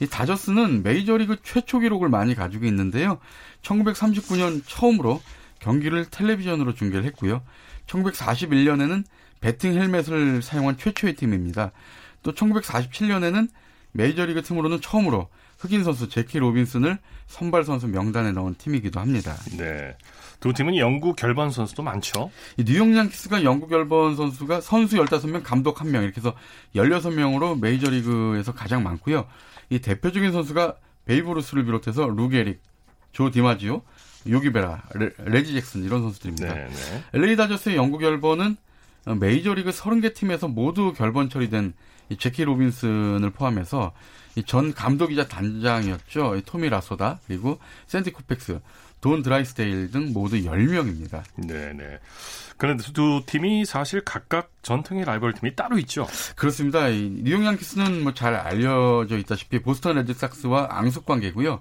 [0.00, 3.18] 이 다저스는 메이저리그 최초 기록을 많이 가지고 있는데요.
[3.62, 5.20] 1939년 처음으로
[5.58, 7.42] 경기를 텔레비전으로 중계를 했고요.
[7.86, 9.04] 1941년에는
[9.44, 11.70] 배팅 헬멧을 사용한 최초의 팀입니다.
[12.22, 13.50] 또 1947년에는
[13.92, 15.28] 메이저리그 팀으로는 처음으로
[15.58, 19.36] 흑인 선수 재키 로빈슨을 선발 선수 명단에 넣은 팀이기도 합니다.
[19.58, 19.98] 네.
[20.40, 22.30] 두 팀은 영구 결번 선수도 많죠.
[22.56, 26.34] 이 뉴욕 양키스가 영구 결번 선수가 선수 15명, 감독 1명 이렇게 해서
[26.74, 29.26] 16명으로 메이저리그에서 가장 많고요.
[29.68, 32.62] 이 대표적인 선수가 베이브 루스를 비롯해서 루 게릭,
[33.12, 33.82] 조 디마지오,
[34.26, 34.84] 요기 베라,
[35.18, 36.54] 레지 잭슨 이런 선수들입니다.
[36.54, 37.04] 네, 네.
[37.12, 38.56] LA 다저스의 영구 결번은
[39.06, 41.74] 메이저리그 30개 팀에서 모두 결번 처리된
[42.10, 43.92] 이 재키 로빈슨을 포함해서
[44.46, 46.40] 전 감독이자 단장이었죠.
[46.44, 48.60] 토미 라소다 그리고 샌디 코팩스,
[49.00, 51.22] 돈 드라이스데일 등 모두 10명입니다.
[51.36, 51.98] 네네.
[52.56, 56.06] 그런데 두 팀이 사실 각각 전통의 라이벌 팀이 따로 있죠.
[56.36, 56.88] 그렇습니다.
[56.88, 61.60] 뉴욕 양키스는 뭐 잘 알려져 있다시피 보스턴 레드삭스와 앙숙 관계고요.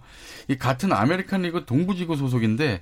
[0.50, 2.82] 이 같은 아메리칸 리그 동부지구 소속인데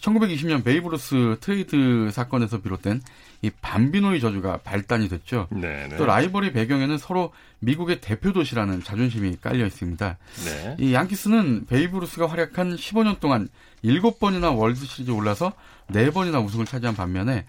[0.00, 3.00] 1920년 베이브 루스 트레이드 사건에서 비롯된
[3.42, 5.48] 이 밤비노의 저주가 발단이 됐죠.
[5.50, 5.96] 네네.
[5.96, 10.16] 또 라이벌의 배경에는 서로 미국의 대표 도시라는 자존심이 깔려 있습니다.
[10.44, 10.76] 네.
[10.78, 13.48] 이 양키스는 베이브 루스가 활약한 15년 동안
[13.84, 15.52] 7번이나 월드 시리즈 올라서
[15.90, 17.44] 4번이나 우승을 차지한 반면에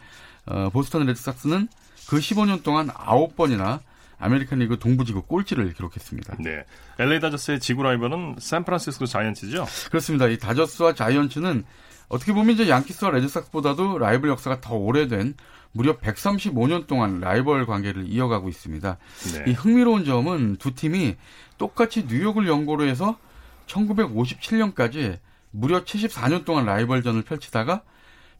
[0.46, 1.68] 어, 보스턴 레드삭스는
[2.10, 3.80] 그 15년 동안 9번이나
[4.20, 6.36] 아메리칸 리그 동부지구 꼴찌를 기록했습니다.
[6.40, 6.66] 네.
[7.00, 9.66] LA 다저스의 지구 라이벌은 샌프란시스코 자이언츠죠?
[9.90, 10.28] 그렇습니다.
[10.28, 11.64] 이 다저스와 자이언츠는
[12.10, 15.36] 어떻게 보면 이제 양키스와 레드삭스보다도 라이벌 역사가 더 오래된
[15.72, 18.98] 무려 135년 동안 라이벌 관계를 이어가고 있습니다.
[19.34, 19.52] 네.
[19.52, 21.15] 이 흥미로운 점은 두 팀이
[21.58, 23.17] 똑같이 뉴욕을 연고로 해서
[23.67, 25.19] 1957년까지
[25.52, 27.84] 무려 74년 동안 라이벌전을 펼치다가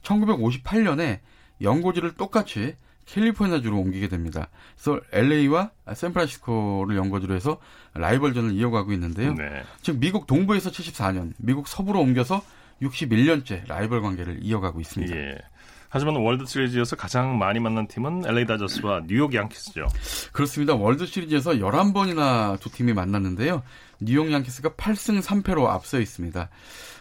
[0.02, 1.20] 1958년에
[1.62, 4.50] 연고지를 똑같이 캘리포니아주로 옮기게 됩니다.
[4.76, 7.60] 그래서 LA와 샌프란시스코를 연고지로 해서
[7.96, 9.34] 라이벌전을 이어가고 있는데요.
[9.34, 9.64] 네.
[9.82, 12.44] 즉 미국 동부에서 74년, 미국 서부로 옮겨서
[12.82, 15.16] 61년째 라이벌 관계를 이어가고 있습니다.
[15.16, 15.38] 예.
[15.90, 19.88] 하지만 월드 시리즈에서 가장 많이 만난 팀은 LA 다저스와 뉴욕 양키스죠.
[20.32, 20.76] 그렇습니다.
[20.76, 23.64] 월드 시리즈에서 11번이나 두 팀이 만났는데요.
[24.00, 26.50] 뉴욕 양키스가 8승 3패로 앞서 있습니다.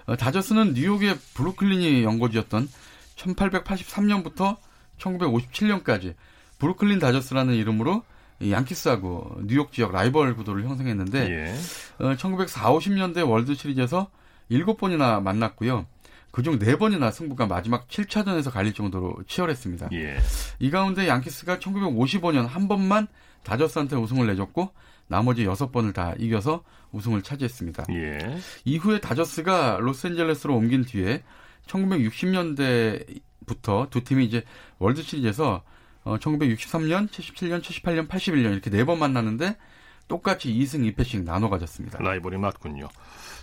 [0.06, 2.68] 어, 다저스는 뉴욕의 브루클린이 연고지였던
[3.16, 4.56] 1883년부터
[4.98, 6.14] 1957년까지
[6.58, 8.02] 브루클린 다저스라는 이름으로
[8.48, 12.04] 양키스하고 뉴욕 지역 라이벌 구도를 형성했는데 예.
[12.04, 14.08] 어, 1940, 50년대 월드 시리즈에서
[14.50, 15.86] 7번이나 만났고요.
[16.30, 19.88] 그중 4번이나 승부가 마지막 7차전에서 갈릴 정도로 치열했습니다.
[19.92, 20.18] 예.
[20.58, 23.08] 이 가운데 양키스가 1955년 한 번만
[23.44, 24.70] 다저스한테 우승을 내줬고
[25.06, 27.84] 나머지 6번을 다 이겨서 우승을 차지했습니다.
[27.92, 28.18] 예.
[28.64, 31.22] 이후에 다저스가 로스앤젤레스로 옮긴 뒤에
[31.66, 34.42] 1960년대부터 두 팀이 이제
[34.78, 35.62] 월드 시리즈에서
[36.04, 39.56] 어, 1963년, 77년, 78년, 81년 이렇게 네 번 만났는데
[40.08, 41.98] 똑같이 2승 2패씩 나눠 가졌습니다.
[41.98, 42.88] 라이벌이 맞군요.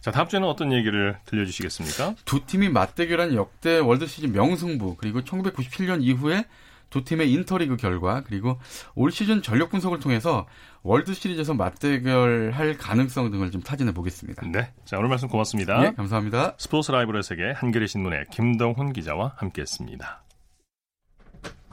[0.05, 2.13] 자, 다음 주에는 어떤 얘기를 들려주시겠습니까?
[2.25, 6.45] 두 팀이 맞대결한 역대 월드 시리즈 명승부 그리고 1997년 이후에
[6.91, 8.59] 두 팀의 인터리그 결과 그리고
[8.93, 10.45] 올 시즌 전력 분석을 통해서
[10.83, 14.45] 월드 시리즈에서 맞대결할 가능성 등을 좀 타진해 보겠습니다.
[14.45, 14.71] 네.
[14.85, 15.79] 자, 오늘 말씀 고맙습니다.
[15.79, 16.53] 네, 감사합니다.
[16.59, 20.23] 스포츠 라이브의 세계 한겨레 신문의 김동훈 기자와 함께했습니다.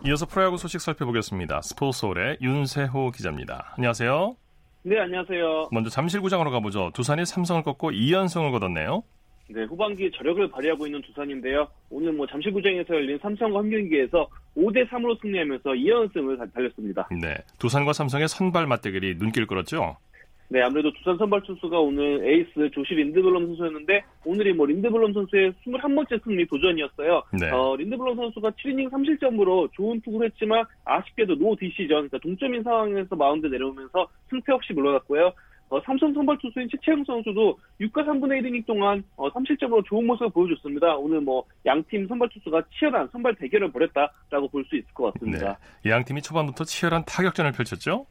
[0.06, 1.60] 이어서 프로야구 소식 살펴보겠습니다.
[1.60, 3.74] 스포츠홀의 윤세호 기자입니다.
[3.76, 4.41] 안녕하세요.
[4.84, 5.68] 네, 안녕하세요.
[5.70, 6.90] 먼저 잠실구장으로 가보죠.
[6.92, 9.04] 두산이 삼성을 꺾고 2연승을 거뒀네요.
[9.48, 11.68] 네, 후반기 저력을 발휘하고 있는 두산인데요.
[11.90, 17.08] 오늘 뭐 잠실구장에서 열린 삼성과 한 경기에서 5대 3으로 승리하면서 2연승을 달렸습니다.
[17.20, 19.96] 네, 두산과 삼성의 선발 맞대결이 눈길 끌었죠.
[20.48, 26.22] 네, 아무래도 두산 선발 투수가 오늘 에이스 조시 린드블럼 선수였는데 오늘이 뭐 린드블럼 선수의 21번째
[26.22, 27.22] 승리 도전이었어요.
[27.40, 27.50] 네.
[27.50, 33.46] 어, 린드블럼 선수가 7이닝 3실점으로 좋은 투구를 했지만 아쉽게도 no decision, 그러니까 동점인 상황에서 마운드
[33.46, 35.32] 내려오면서 승패 없이 물러났고요.
[35.70, 40.96] 어, 삼성 선발 투수인 최채흥 선수도 6과 3분의 1이닝 동안 어, 3실점으로 좋은 모습을 보여줬습니다.
[40.96, 45.58] 오늘 뭐 양팀 선발 투수가 치열한 선발 대결을 벌였다라고 볼 수 있을 것 같습니다.
[45.82, 45.90] 네.
[45.90, 48.04] 양팀이 초반부터 치열한 타격전을 펼쳤죠?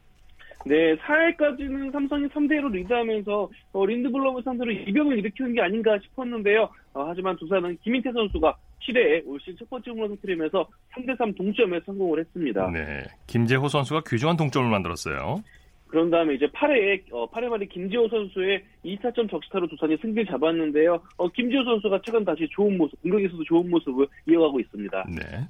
[0.65, 6.69] 네, 4회까지는 삼성이 3대1로 리드하면서 어, 린드블럼을 상대로 이변을 일으키는 게 아닌가 싶었는데요.
[6.93, 12.19] 어, 하지만 두산은 김인태 선수가 7회에 올 시즌 첫 번째 홈런 터트리면서 3대3 동점에 성공을
[12.19, 12.69] 했습니다.
[12.71, 15.43] 네, 김재호 선수가 귀중한 동점을 만들었어요.
[15.87, 21.01] 그런 다음에 이제 8회에 어, 8회 말에 김지호 선수의 2타점 적시타로 두산이 승기를 잡았는데요.
[21.17, 25.05] 어, 김지호 선수가 최근 다시 좋은 모습, 공격에서도 좋은 모습을 이어가고 있습니다.
[25.09, 25.47] 네.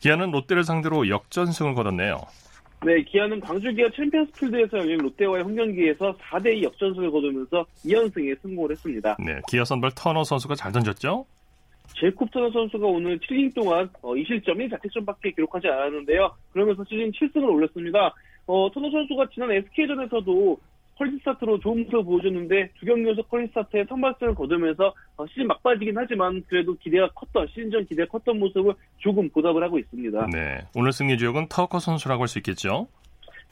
[0.00, 2.18] 기아는 롯데를 상대로 역전승을 거뒀네요.
[2.84, 8.70] 네, 기아는 광주 기아 챔피언스 필드에서 열린 롯데와의 홈 경기에서 4대2 역전승을 거두면서 2연승에 성공을
[8.70, 9.16] 했습니다.
[9.18, 11.26] 네, 기아 선발 터너 선수가 잘 던졌죠?
[11.96, 16.30] 제이콥 터너 선수가 오늘 7이닝 동안 2실점 어, 1자책점밖에 기록하지 않았는데요.
[16.52, 18.14] 그러면서 시즌 7승을 올렸습니다.
[18.46, 20.58] 어, 터너 선수가 지난 SK전에서도
[20.98, 25.94] 퀄리티 스타트로 좋은 모습을 보여줬는데 두 경기 연속 퀄리티 스타트에 선발승을 거두면서 어, 시즌 막바지긴
[25.96, 30.26] 하지만 그래도 기대가 컸던 시즌 전 기대가 컸던 모습을 조금 보답을 하고 있습니다.
[30.32, 32.88] 네, 오늘 승리 주역은 터커 선수라고 할 수 있겠죠?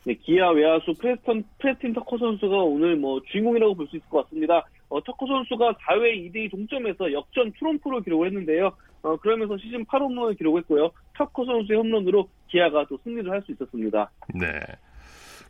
[0.04, 4.64] 네, 기아 외야수 프레스턴 프레스틴 터커 선수가 오늘 뭐 주인공이라고 볼 수 있을 것 같습니다.
[4.88, 8.70] 어, 터커 선수가 4회 2대2 동점에서 역전 투런포를 기록을 했는데요.
[9.02, 10.90] 어, 그러면서 시즌 8홈런을 기록했고요.
[11.16, 14.10] 터커 선수의 홈런으로 기아가 또 승리를 할 수 있었습니다.
[14.34, 14.60] 네.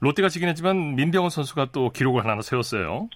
[0.00, 3.08] 롯데가 지긴 했지만 민병헌 선수가 또 기록을 하나 세웠어요.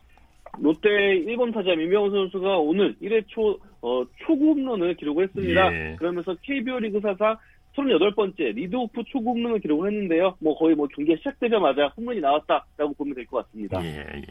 [0.59, 5.73] 롯데 1번 타자 민병헌 선수가 오늘 1회 초 어, 초구 홈런을 기록을 했습니다.
[5.73, 5.97] 예.
[5.99, 7.37] 그러면서 KBO 리그 사상
[7.77, 10.37] 38번째 리드오프 초구 홈런을 기록을 했는데요.
[10.41, 13.83] 뭐 거의 뭐 경기가 시작되자마자 홈런이 나왔다라고 보면 될 것 같습니다.
[13.85, 14.23] 예, 예.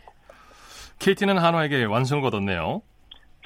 [1.00, 2.82] KT는 한화에게 완승을 거뒀네요.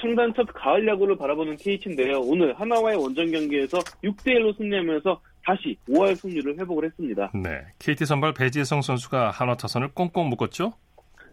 [0.01, 2.19] 창단 첫 가을 야구를 바라보는 KT인데요.
[2.21, 7.31] 오늘 한화와의 원정 경기에서 6대1로 승리하면서 다시 5할 승률을 회복을 했습니다.
[7.33, 7.61] 네.
[7.79, 10.73] KT 선발 배제성 선수가 한화 타선을 꽁꽁 묶었죠?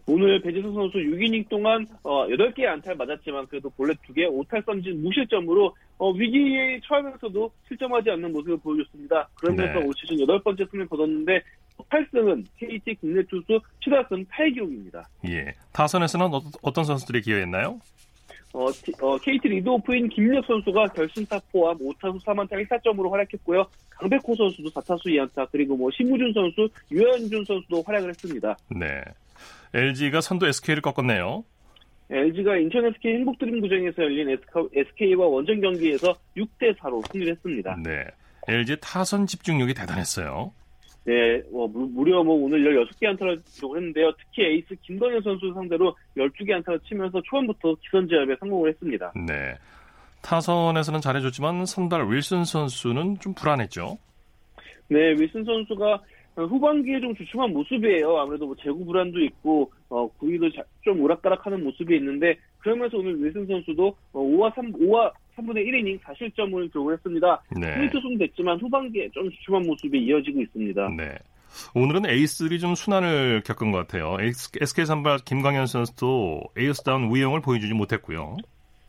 [0.07, 6.11] 오늘 배제성 선수 6이닝 동안 어, 8개의 안타를 맞았지만 그래도 볼넷 2개 5탈삼진 무실점으로 어,
[6.11, 9.29] 위기에 처하면서도 실점하지 않는 모습을 보여줬습니다.
[9.35, 9.85] 그러면서 네.
[9.85, 11.41] 올 시즌 8번째 승을 거뒀는데
[11.89, 15.07] 8승은 KT 국내 투수 최다승 타의 기록입니다.
[15.27, 15.53] 예.
[15.71, 17.79] 타선에서는 어, 어떤 선수들이 기여했나요?
[18.53, 23.65] 어, 티- 어, KT 리드오프인 김력 선수가 결승타 포함 5타수 3안타 1타점으로 활약했고요.
[23.89, 28.57] 강백호 선수도 4타수 2안타 그리고 뭐 신무준 선수, 유현준 선수도 활약을 했습니다.
[28.69, 29.01] 네.
[29.73, 31.43] LG가 선두 SK를 꺾었네요.
[32.09, 34.37] LG가 인천 SK 행복드림 구장에서 열린
[34.75, 37.77] SK와 원정 경기에서 6대 4로 승리를 했습니다.
[37.81, 38.03] 네.
[38.49, 40.51] LG 타선 집중력이 대단했어요.
[41.03, 44.11] 네, 뭐, 무, 무려 뭐 오늘 16개 안타를 기록을 했는데요.
[44.19, 49.11] 특히 에이스 김건현 선수 상대로 12개 안타를 치면서 초반부터 기선제압에 성공을 했습니다.
[49.15, 49.55] 네.
[50.21, 53.97] 타선에서는 잘해줬지만 선발 윌슨 선수는 좀 불안했죠.
[54.89, 55.99] 네, 윌슨 선수가
[56.35, 58.17] 후반기에 좀 주춤한 모습이에요.
[58.19, 63.45] 아무래도 뭐 재구 불안도 있고 어, 구위도 자- 좀 오락가락하는 모습이 있는데 그러면서 오늘 윌슨
[63.47, 67.43] 선수도 어, 5와 3 5와 3분의 1이닝 4실점을 기록을 했습니다.
[67.59, 67.75] 네.
[67.75, 70.89] 포인트 됐지만 후반기에 좀 주춤한 모습이 이어지고 있습니다.
[70.97, 71.17] 네.
[71.75, 74.17] 오늘은 에이스들이 좀 수난을 겪은 것 같아요.
[74.21, 78.37] SK 선발 김광현 선수도 에이스다운 위용을 보여주지 못했고요.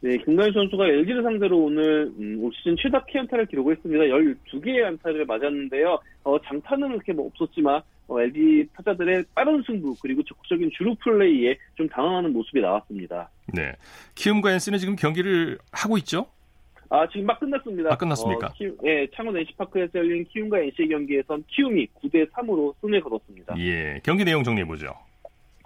[0.02, 4.04] 네, 김광현 선수가 LG를 상대로 오늘 음, 올 시즌 최다 피안타를 기록했습니다.
[4.04, 6.00] 12개의 안타를 맞았는데요.
[6.24, 11.88] 어, 장타는 그렇게 뭐 없었지만 어, LG 타자들의 빠른 승부 그리고 적극적인 주루 플레이에 좀
[11.88, 13.30] 당황하는 모습이 나왔습니다.
[13.54, 13.74] 네.
[14.16, 16.26] 키움과 NC는 지금 경기를 하고 있죠?
[16.88, 17.92] 아, 지금 막 끝났습니다.
[17.92, 18.48] 아, 끝났습니까?
[18.48, 23.54] 어, 키움, 예, 창원 NC파크에서 열린 키움과 NC의 경기에선 키움이 9대 3으로 승리를 거뒀습니다.
[23.58, 24.00] 예.
[24.02, 24.92] 경기 내용 정리해보죠.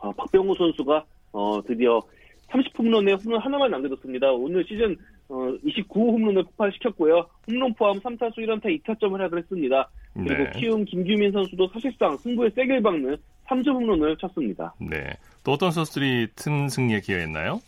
[0.03, 2.03] 아, 박병호 선수가 어, 드디어
[2.49, 4.31] 30홈런에 홈런 하나만 남겨뒀습니다.
[4.33, 4.97] 오늘 시즌
[5.29, 7.27] 어, 29호 홈런을 폭발시켰고요.
[7.49, 9.91] 홈런 포함 3타수 1안타 2타점을 활약을 했습니다.
[10.15, 10.51] 그리고 네.
[10.57, 13.17] 키움 김규민 선수도 사실상 승부에 세게 박는
[13.49, 14.75] 3점 홈런을 쳤습니다.
[14.79, 15.13] 네.
[15.45, 17.61] 또 어떤 선수들이 틈 승리에 기여했나요?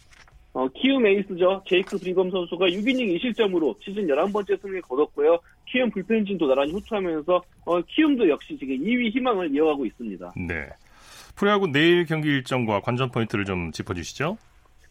[0.55, 1.63] 어, 키움 에이스죠.
[1.69, 5.39] 제이크 브리검 선수가 6이닝 2실점으로 시즌 11번째 승리를 거뒀고요.
[5.67, 10.33] 키움 불펜진도 나란히 호투하면서 어, 키움도 역시 지금 2위 희망을 이어가고 있습니다.
[10.49, 10.69] 네.
[11.37, 14.37] 프로야구 내일 경기 일정과 관전 포인트를 좀 짚어주시죠.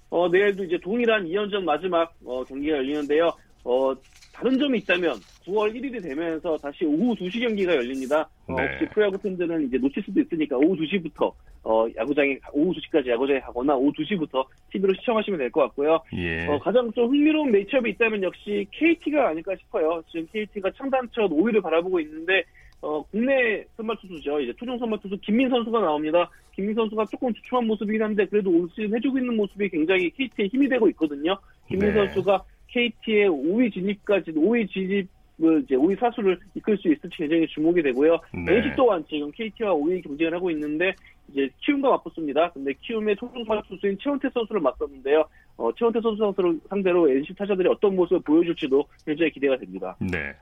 [0.09, 3.33] 어, 내일도 이제 동일한 2연전 마지막 어, 경기가 열리는데요.
[3.63, 3.93] 어,
[4.31, 8.29] 다른 점이 있다면 9월 1일이 되면서 다시 오후 2시 경기가 열립니다.
[8.47, 8.67] 어, 네.
[8.67, 13.75] 혹시 프로야구 팬들은 이제 놓칠 수도 있으니까 오후 2시부터 어, 야구장에 오후 2시까지 야구장에 가거나
[13.75, 15.99] 오후 2시부터 TV로 시청하시면 될 것 같고요.
[16.15, 16.45] 예.
[16.47, 20.01] 어, 가장 좀 흥미로운 매치업이 있다면 역시 KT가 아닐까 싶어요.
[20.11, 22.43] 지금 KT가 창단 첫 5위를 바라보고 있는데
[22.81, 24.39] 어, 국내 선발 투수죠.
[24.39, 26.29] 이제 토종 선발 투수 김민 선수가 나옵니다.
[26.53, 30.69] 김민 선수가 조금 주춤한 모습이긴 한데 그래도 올 시즌 해주고 있는 모습이 굉장히 KT에 힘이
[30.69, 31.37] 되고 있거든요.
[31.67, 31.95] 김민 네.
[31.95, 38.19] 선수가 KT의 5위 진입까지 5위 진입을 이제 5위 사수를 이끌 수 있을지 굉장히 주목이 되고요.
[38.45, 38.57] 네.
[38.57, 40.93] NC 또한 지금 KT와 5위 경쟁을 하고 있는데
[41.29, 42.51] 이제 키움과 맞붙습니다.
[42.51, 45.25] 근데 키움의 토종 선발 투수인 최원태 선수를 맞섰는데요.
[45.57, 46.33] 어, 최원태 선수
[46.69, 49.95] 상대로 NC 타자들이 어떤 모습을 보여줄지도 굉장히 기대가 됩니다.
[49.99, 50.33] 네.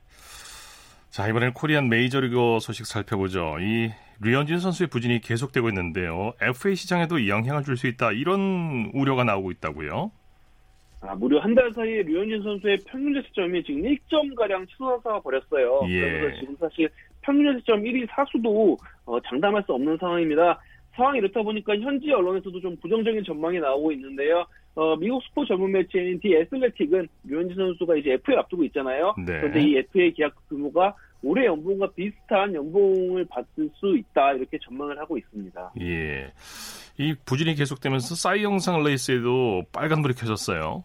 [1.15, 3.55] 자, 이번엔 코리안 메이저리그 소식 살펴보죠.
[3.61, 3.89] 이
[4.21, 6.33] 류현진 선수의 부진이 계속되고 있는데요.
[6.41, 8.11] FA 시장에도 영향을 줄 수 있다.
[8.11, 10.11] 이런 우려가 나오고 있다고요.
[10.99, 15.83] 아, 무려 한 달 사이에 류현진 선수의 평균 자책점이 지금 1점 가량 치솟아 버렸어요.
[15.87, 16.01] 예.
[16.01, 16.89] 그러면서 지금 사실
[17.21, 20.59] 평균 자책점 1위 사수도 어, 장담할 수 없는 상황입니다.
[20.95, 24.45] 상황이 이렇다 보니까 현지 언론에서도 좀 부정적인 전망이 나오고 있는데요.
[24.75, 29.13] 어, 미국 스포츠 전문 매체인 디 애슬레틱은 류현진 선수가 이제 FA 앞두고 있잖아요.
[29.17, 29.39] 네.
[29.39, 35.17] 그런데 이 FA 계약 규모가 올해 연봉과 비슷한 연봉을 받을 수 있다 이렇게 전망을 하고
[35.17, 35.73] 있습니다.
[35.81, 36.31] 예.
[36.97, 40.83] 이 부진이 계속되면서 사이영상 레이스에도 빨간불이 켜졌어요.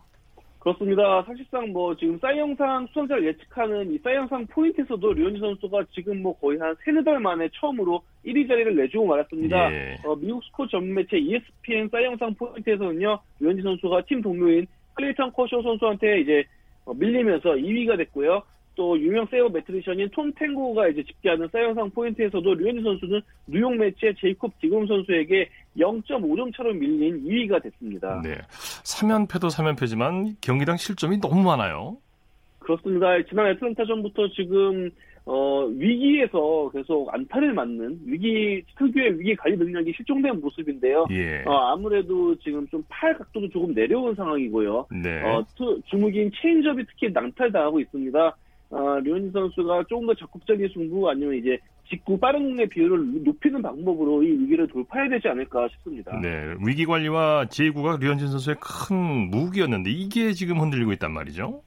[0.61, 1.23] 그렇습니다.
[1.23, 6.77] 사실상 뭐 지금 사이영상 수상자를 예측하는 이 사이영상 포인트에서도 류현진 선수가 지금 뭐 거의 한
[6.85, 9.73] 세네 달 만에 처음으로 1위 자리를 내주고 말았습니다.
[9.73, 9.99] 예.
[10.05, 16.21] 어, 미국 스포츠 전문 매체 ESPN 사이영상 포인트에서는요, 류현진 선수가 팀 동료인 클레이턴 커쇼 선수한테
[16.21, 16.45] 이제
[16.85, 18.43] 어, 밀리면서 2위가 됐고요.
[18.81, 24.87] 또 유명 sabermetrician인 톰 탱고가 이제 집계하는 사이영상 포인트에서도 류현진 선수는 뉴욕 메츠 제이콥 디그롬
[24.87, 28.23] 선수에게 0.5점 차로 밀린 2위가 됐습니다.
[28.25, 28.37] 네.
[28.49, 31.99] 3연패도 3연패지만 경기당 실점이 너무 많아요.
[32.61, 33.09] 그렇습니다.
[33.29, 34.89] 지난 애틀랜타전부터 지금
[35.27, 41.05] 어, 위기에서 계속 안타를 맞는 위기 특유의 위기 관리 능력이 실종된 모습인데요.
[41.11, 41.43] 예.
[41.45, 44.87] 어, 아무래도 지금 좀 팔 각도도 조금 내려온 상황이고요.
[45.03, 45.23] 네.
[45.23, 48.37] 어, 투- 주무기인 체인지업이 특히 난타당하고 있습니다.
[48.71, 51.59] 어, 류현진 선수가 조금 더 적극적인 승부 아니면 이제
[51.89, 56.19] 직구 빠른 공의 비율을 높이는 방법으로 이 위기를 돌파해야 되지 않을까 싶습니다.
[56.21, 58.97] 네, 위기 관리와 제구가 류현진 선수의 큰
[59.31, 61.63] 무기였는데 이게 지금 흔들리고 있단 말이죠.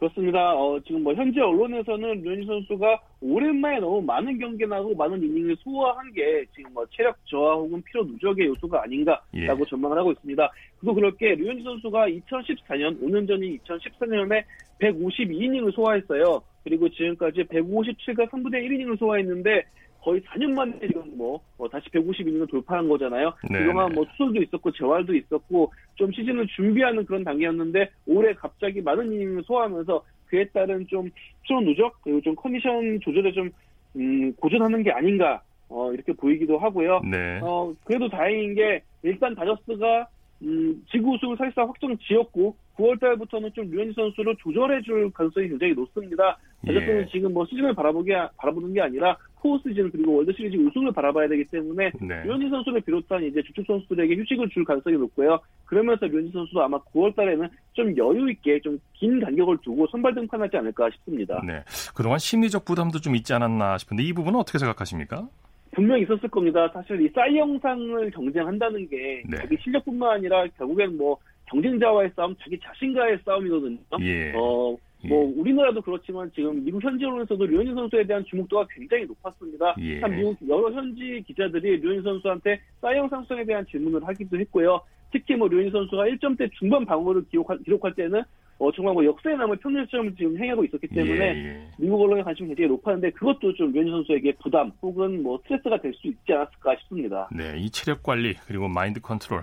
[0.00, 0.54] 그렇습니다.
[0.54, 6.10] 어, 지금 뭐 현재 언론에서는 류현진 선수가 오랜만에 너무 많은 경기 나고 많은 이닝을 소화한
[6.14, 9.68] 게 지금 뭐 체력 저하 혹은 피로 누적의 요소가 아닌가라고 예.
[9.68, 10.50] 전망을 하고 있습니다.
[10.78, 14.42] 그도 그렇게 류현진 선수가 2014년 5년 전인 2014년에
[14.80, 16.42] 152이닝을 소화했어요.
[16.64, 19.64] 그리고 지금까지 157과 3분의 1이닝을 소화했는데
[20.02, 23.32] 거의 4년 만에 지금 뭐, 뭐 다시 150이닝을 돌파한 거잖아요.
[23.50, 23.58] 네.
[23.60, 29.42] 그동안 뭐 수술도 있었고 재활도 있었고 좀 시즌을 준비하는 그런 단계였는데 올해 갑자기 많은 이닝을
[29.44, 31.10] 소화하면서 그에 따른 좀
[31.44, 33.50] 수론 누적 그리고 좀 컨디션 조절에 좀
[33.96, 37.00] 음, 고전하는 게 아닌가 어, 이렇게 보이기도 하고요.
[37.04, 37.40] 네.
[37.42, 40.08] 어, 그래도 다행인 게 일단 다저스가
[40.42, 45.74] 음, 지구 우승을 사실상 확정 지었고 9월 달부터는 좀 류현진 선수를 조절해 줄 가능성이 굉장히
[45.74, 46.38] 높습니다.
[46.66, 47.06] 다저스는 예.
[47.12, 51.44] 지금 뭐 시즌을 바라보게 바라보는 게 아니라 포스트 시즌 그리고 월드 시리즈 우승을 바라봐야 되기
[51.44, 52.22] 때문에 네.
[52.24, 55.40] 류현진 선수를 비롯한 이제 주축 선수들에게 휴식을 줄 가능성이 높고요.
[55.64, 60.58] 그러면서 류현진 선수도 아마 9월 달에는 좀 여유 있게 좀 긴 간격을 두고 선발 등판하지
[60.58, 61.42] 않을까 싶습니다.
[61.44, 61.64] 네.
[61.96, 65.26] 그동안 심리적 부담도 좀 있지 않았나 싶은데 이 부분은 어떻게 생각하십니까?
[65.72, 66.68] 분명히 있었을 겁니다.
[66.74, 69.38] 사실 이 싸이 영상을 경쟁한다는 게 네.
[69.38, 71.16] 자기 실력뿐만 아니라 결국엔 뭐
[71.46, 73.78] 경쟁자와의 싸움, 자기 자신과의 싸움이거든요.
[74.02, 74.32] 예.
[74.36, 74.76] 어,
[75.08, 75.40] 뭐 예.
[75.40, 79.74] 우리나라도 그렇지만 지금 미국 현지 언론에서도 류현진 선수에 대한 주목도가 굉장히 높았습니다.
[79.80, 80.00] 예.
[80.00, 84.80] 참 미국 여러 현지 기자들이 류현진 선수한테 싸이 영 상성에 대한 질문을 하기도 했고요.
[85.12, 88.22] 특히 뭐 류현진 선수가 1점대 중반 방어를 기록할, 기록할 때는
[88.58, 91.70] 어, 정말 뭐 역사에 남을 평균 시점을 지금 행하고 있었기 때문에 예, 예.
[91.78, 96.06] 미국 언론의 관심이 굉장히 높았는데 그것도 좀 류현진 선수에게 부담 혹은 뭐 스트레스가 될 수
[96.08, 97.28] 있지 않았을까 싶습니다.
[97.34, 99.42] 네, 이 체력 관리 그리고 마인드 컨트롤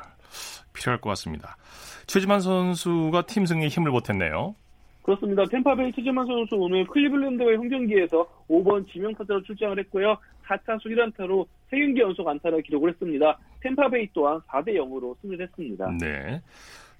[0.73, 1.57] 필요할 것 같습니다.
[2.05, 4.55] 최지만 선수가 팀 승리에 힘을 보탰네요.
[5.07, 5.45] 그렇습니다.
[5.45, 10.17] 템파베이 최지만 선수 오늘 클리블랜드와의 홈 경기에서 5번 지명타자로 출장을 했고요.
[10.45, 13.39] 4타수 1안타로 3경기 연속 안타를 기록을 했습니다.
[13.61, 15.89] 템파베이 또한 4대 0으로 승리를 했습니다.
[16.01, 16.41] 네.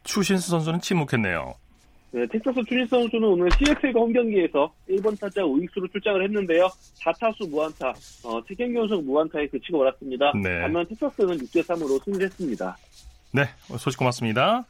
[0.04, 1.56] 추신수 선수는 침묵했네요.
[2.12, 6.70] 네, 텍사스 추신수 선수는 오늘 CFA가 홈 경기에서 1번 타자 우익수로 출장을 했는데요.
[7.04, 7.90] 4타수 무안타,
[8.24, 10.32] 어, 3경기 연속 무안타에 그치고 말았습니다.
[10.42, 10.62] 네.
[10.62, 12.78] 반면 텍사스는 6대 3으로 승리했습니다.
[13.34, 13.44] 네,
[13.78, 14.64] 소식 고맙습니다.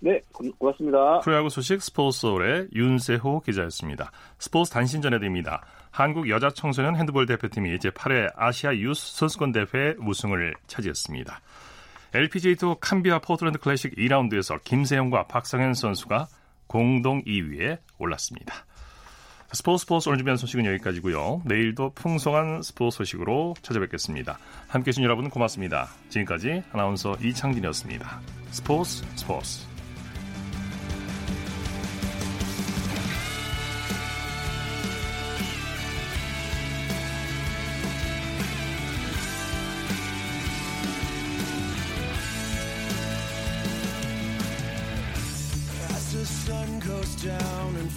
[0.00, 1.20] 네, 고맙습니다.
[1.20, 4.10] 프로야구 소식 스포츠 서울의 윤세호 기자였습니다.
[4.38, 5.62] 스포츠 단신 전해드립니다.
[5.90, 11.40] 한국 여자 청소년 핸드볼 대표팀이 제8회 아시아 유스 선수권 대회 우승을 차지했습니다.
[12.14, 16.28] LPGA 투어 캄비아 포트랜드 클래식 2라운드에서 김세영과 박성현 선수가
[16.66, 18.54] 공동 2위에 올랐습니다.
[19.52, 21.42] 스포츠 스포츠 오늘 준비한 소식은 여기까지고요.
[21.44, 24.38] 내일도 풍성한 스포츠 소식으로 찾아뵙겠습니다.
[24.68, 25.88] 함께해 주신 여러분 고맙습니다.
[26.08, 28.20] 지금까지 아나운서 이창진이었습니다.
[28.52, 29.69] 스포츠 스포츠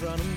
[0.03, 0.32] front of me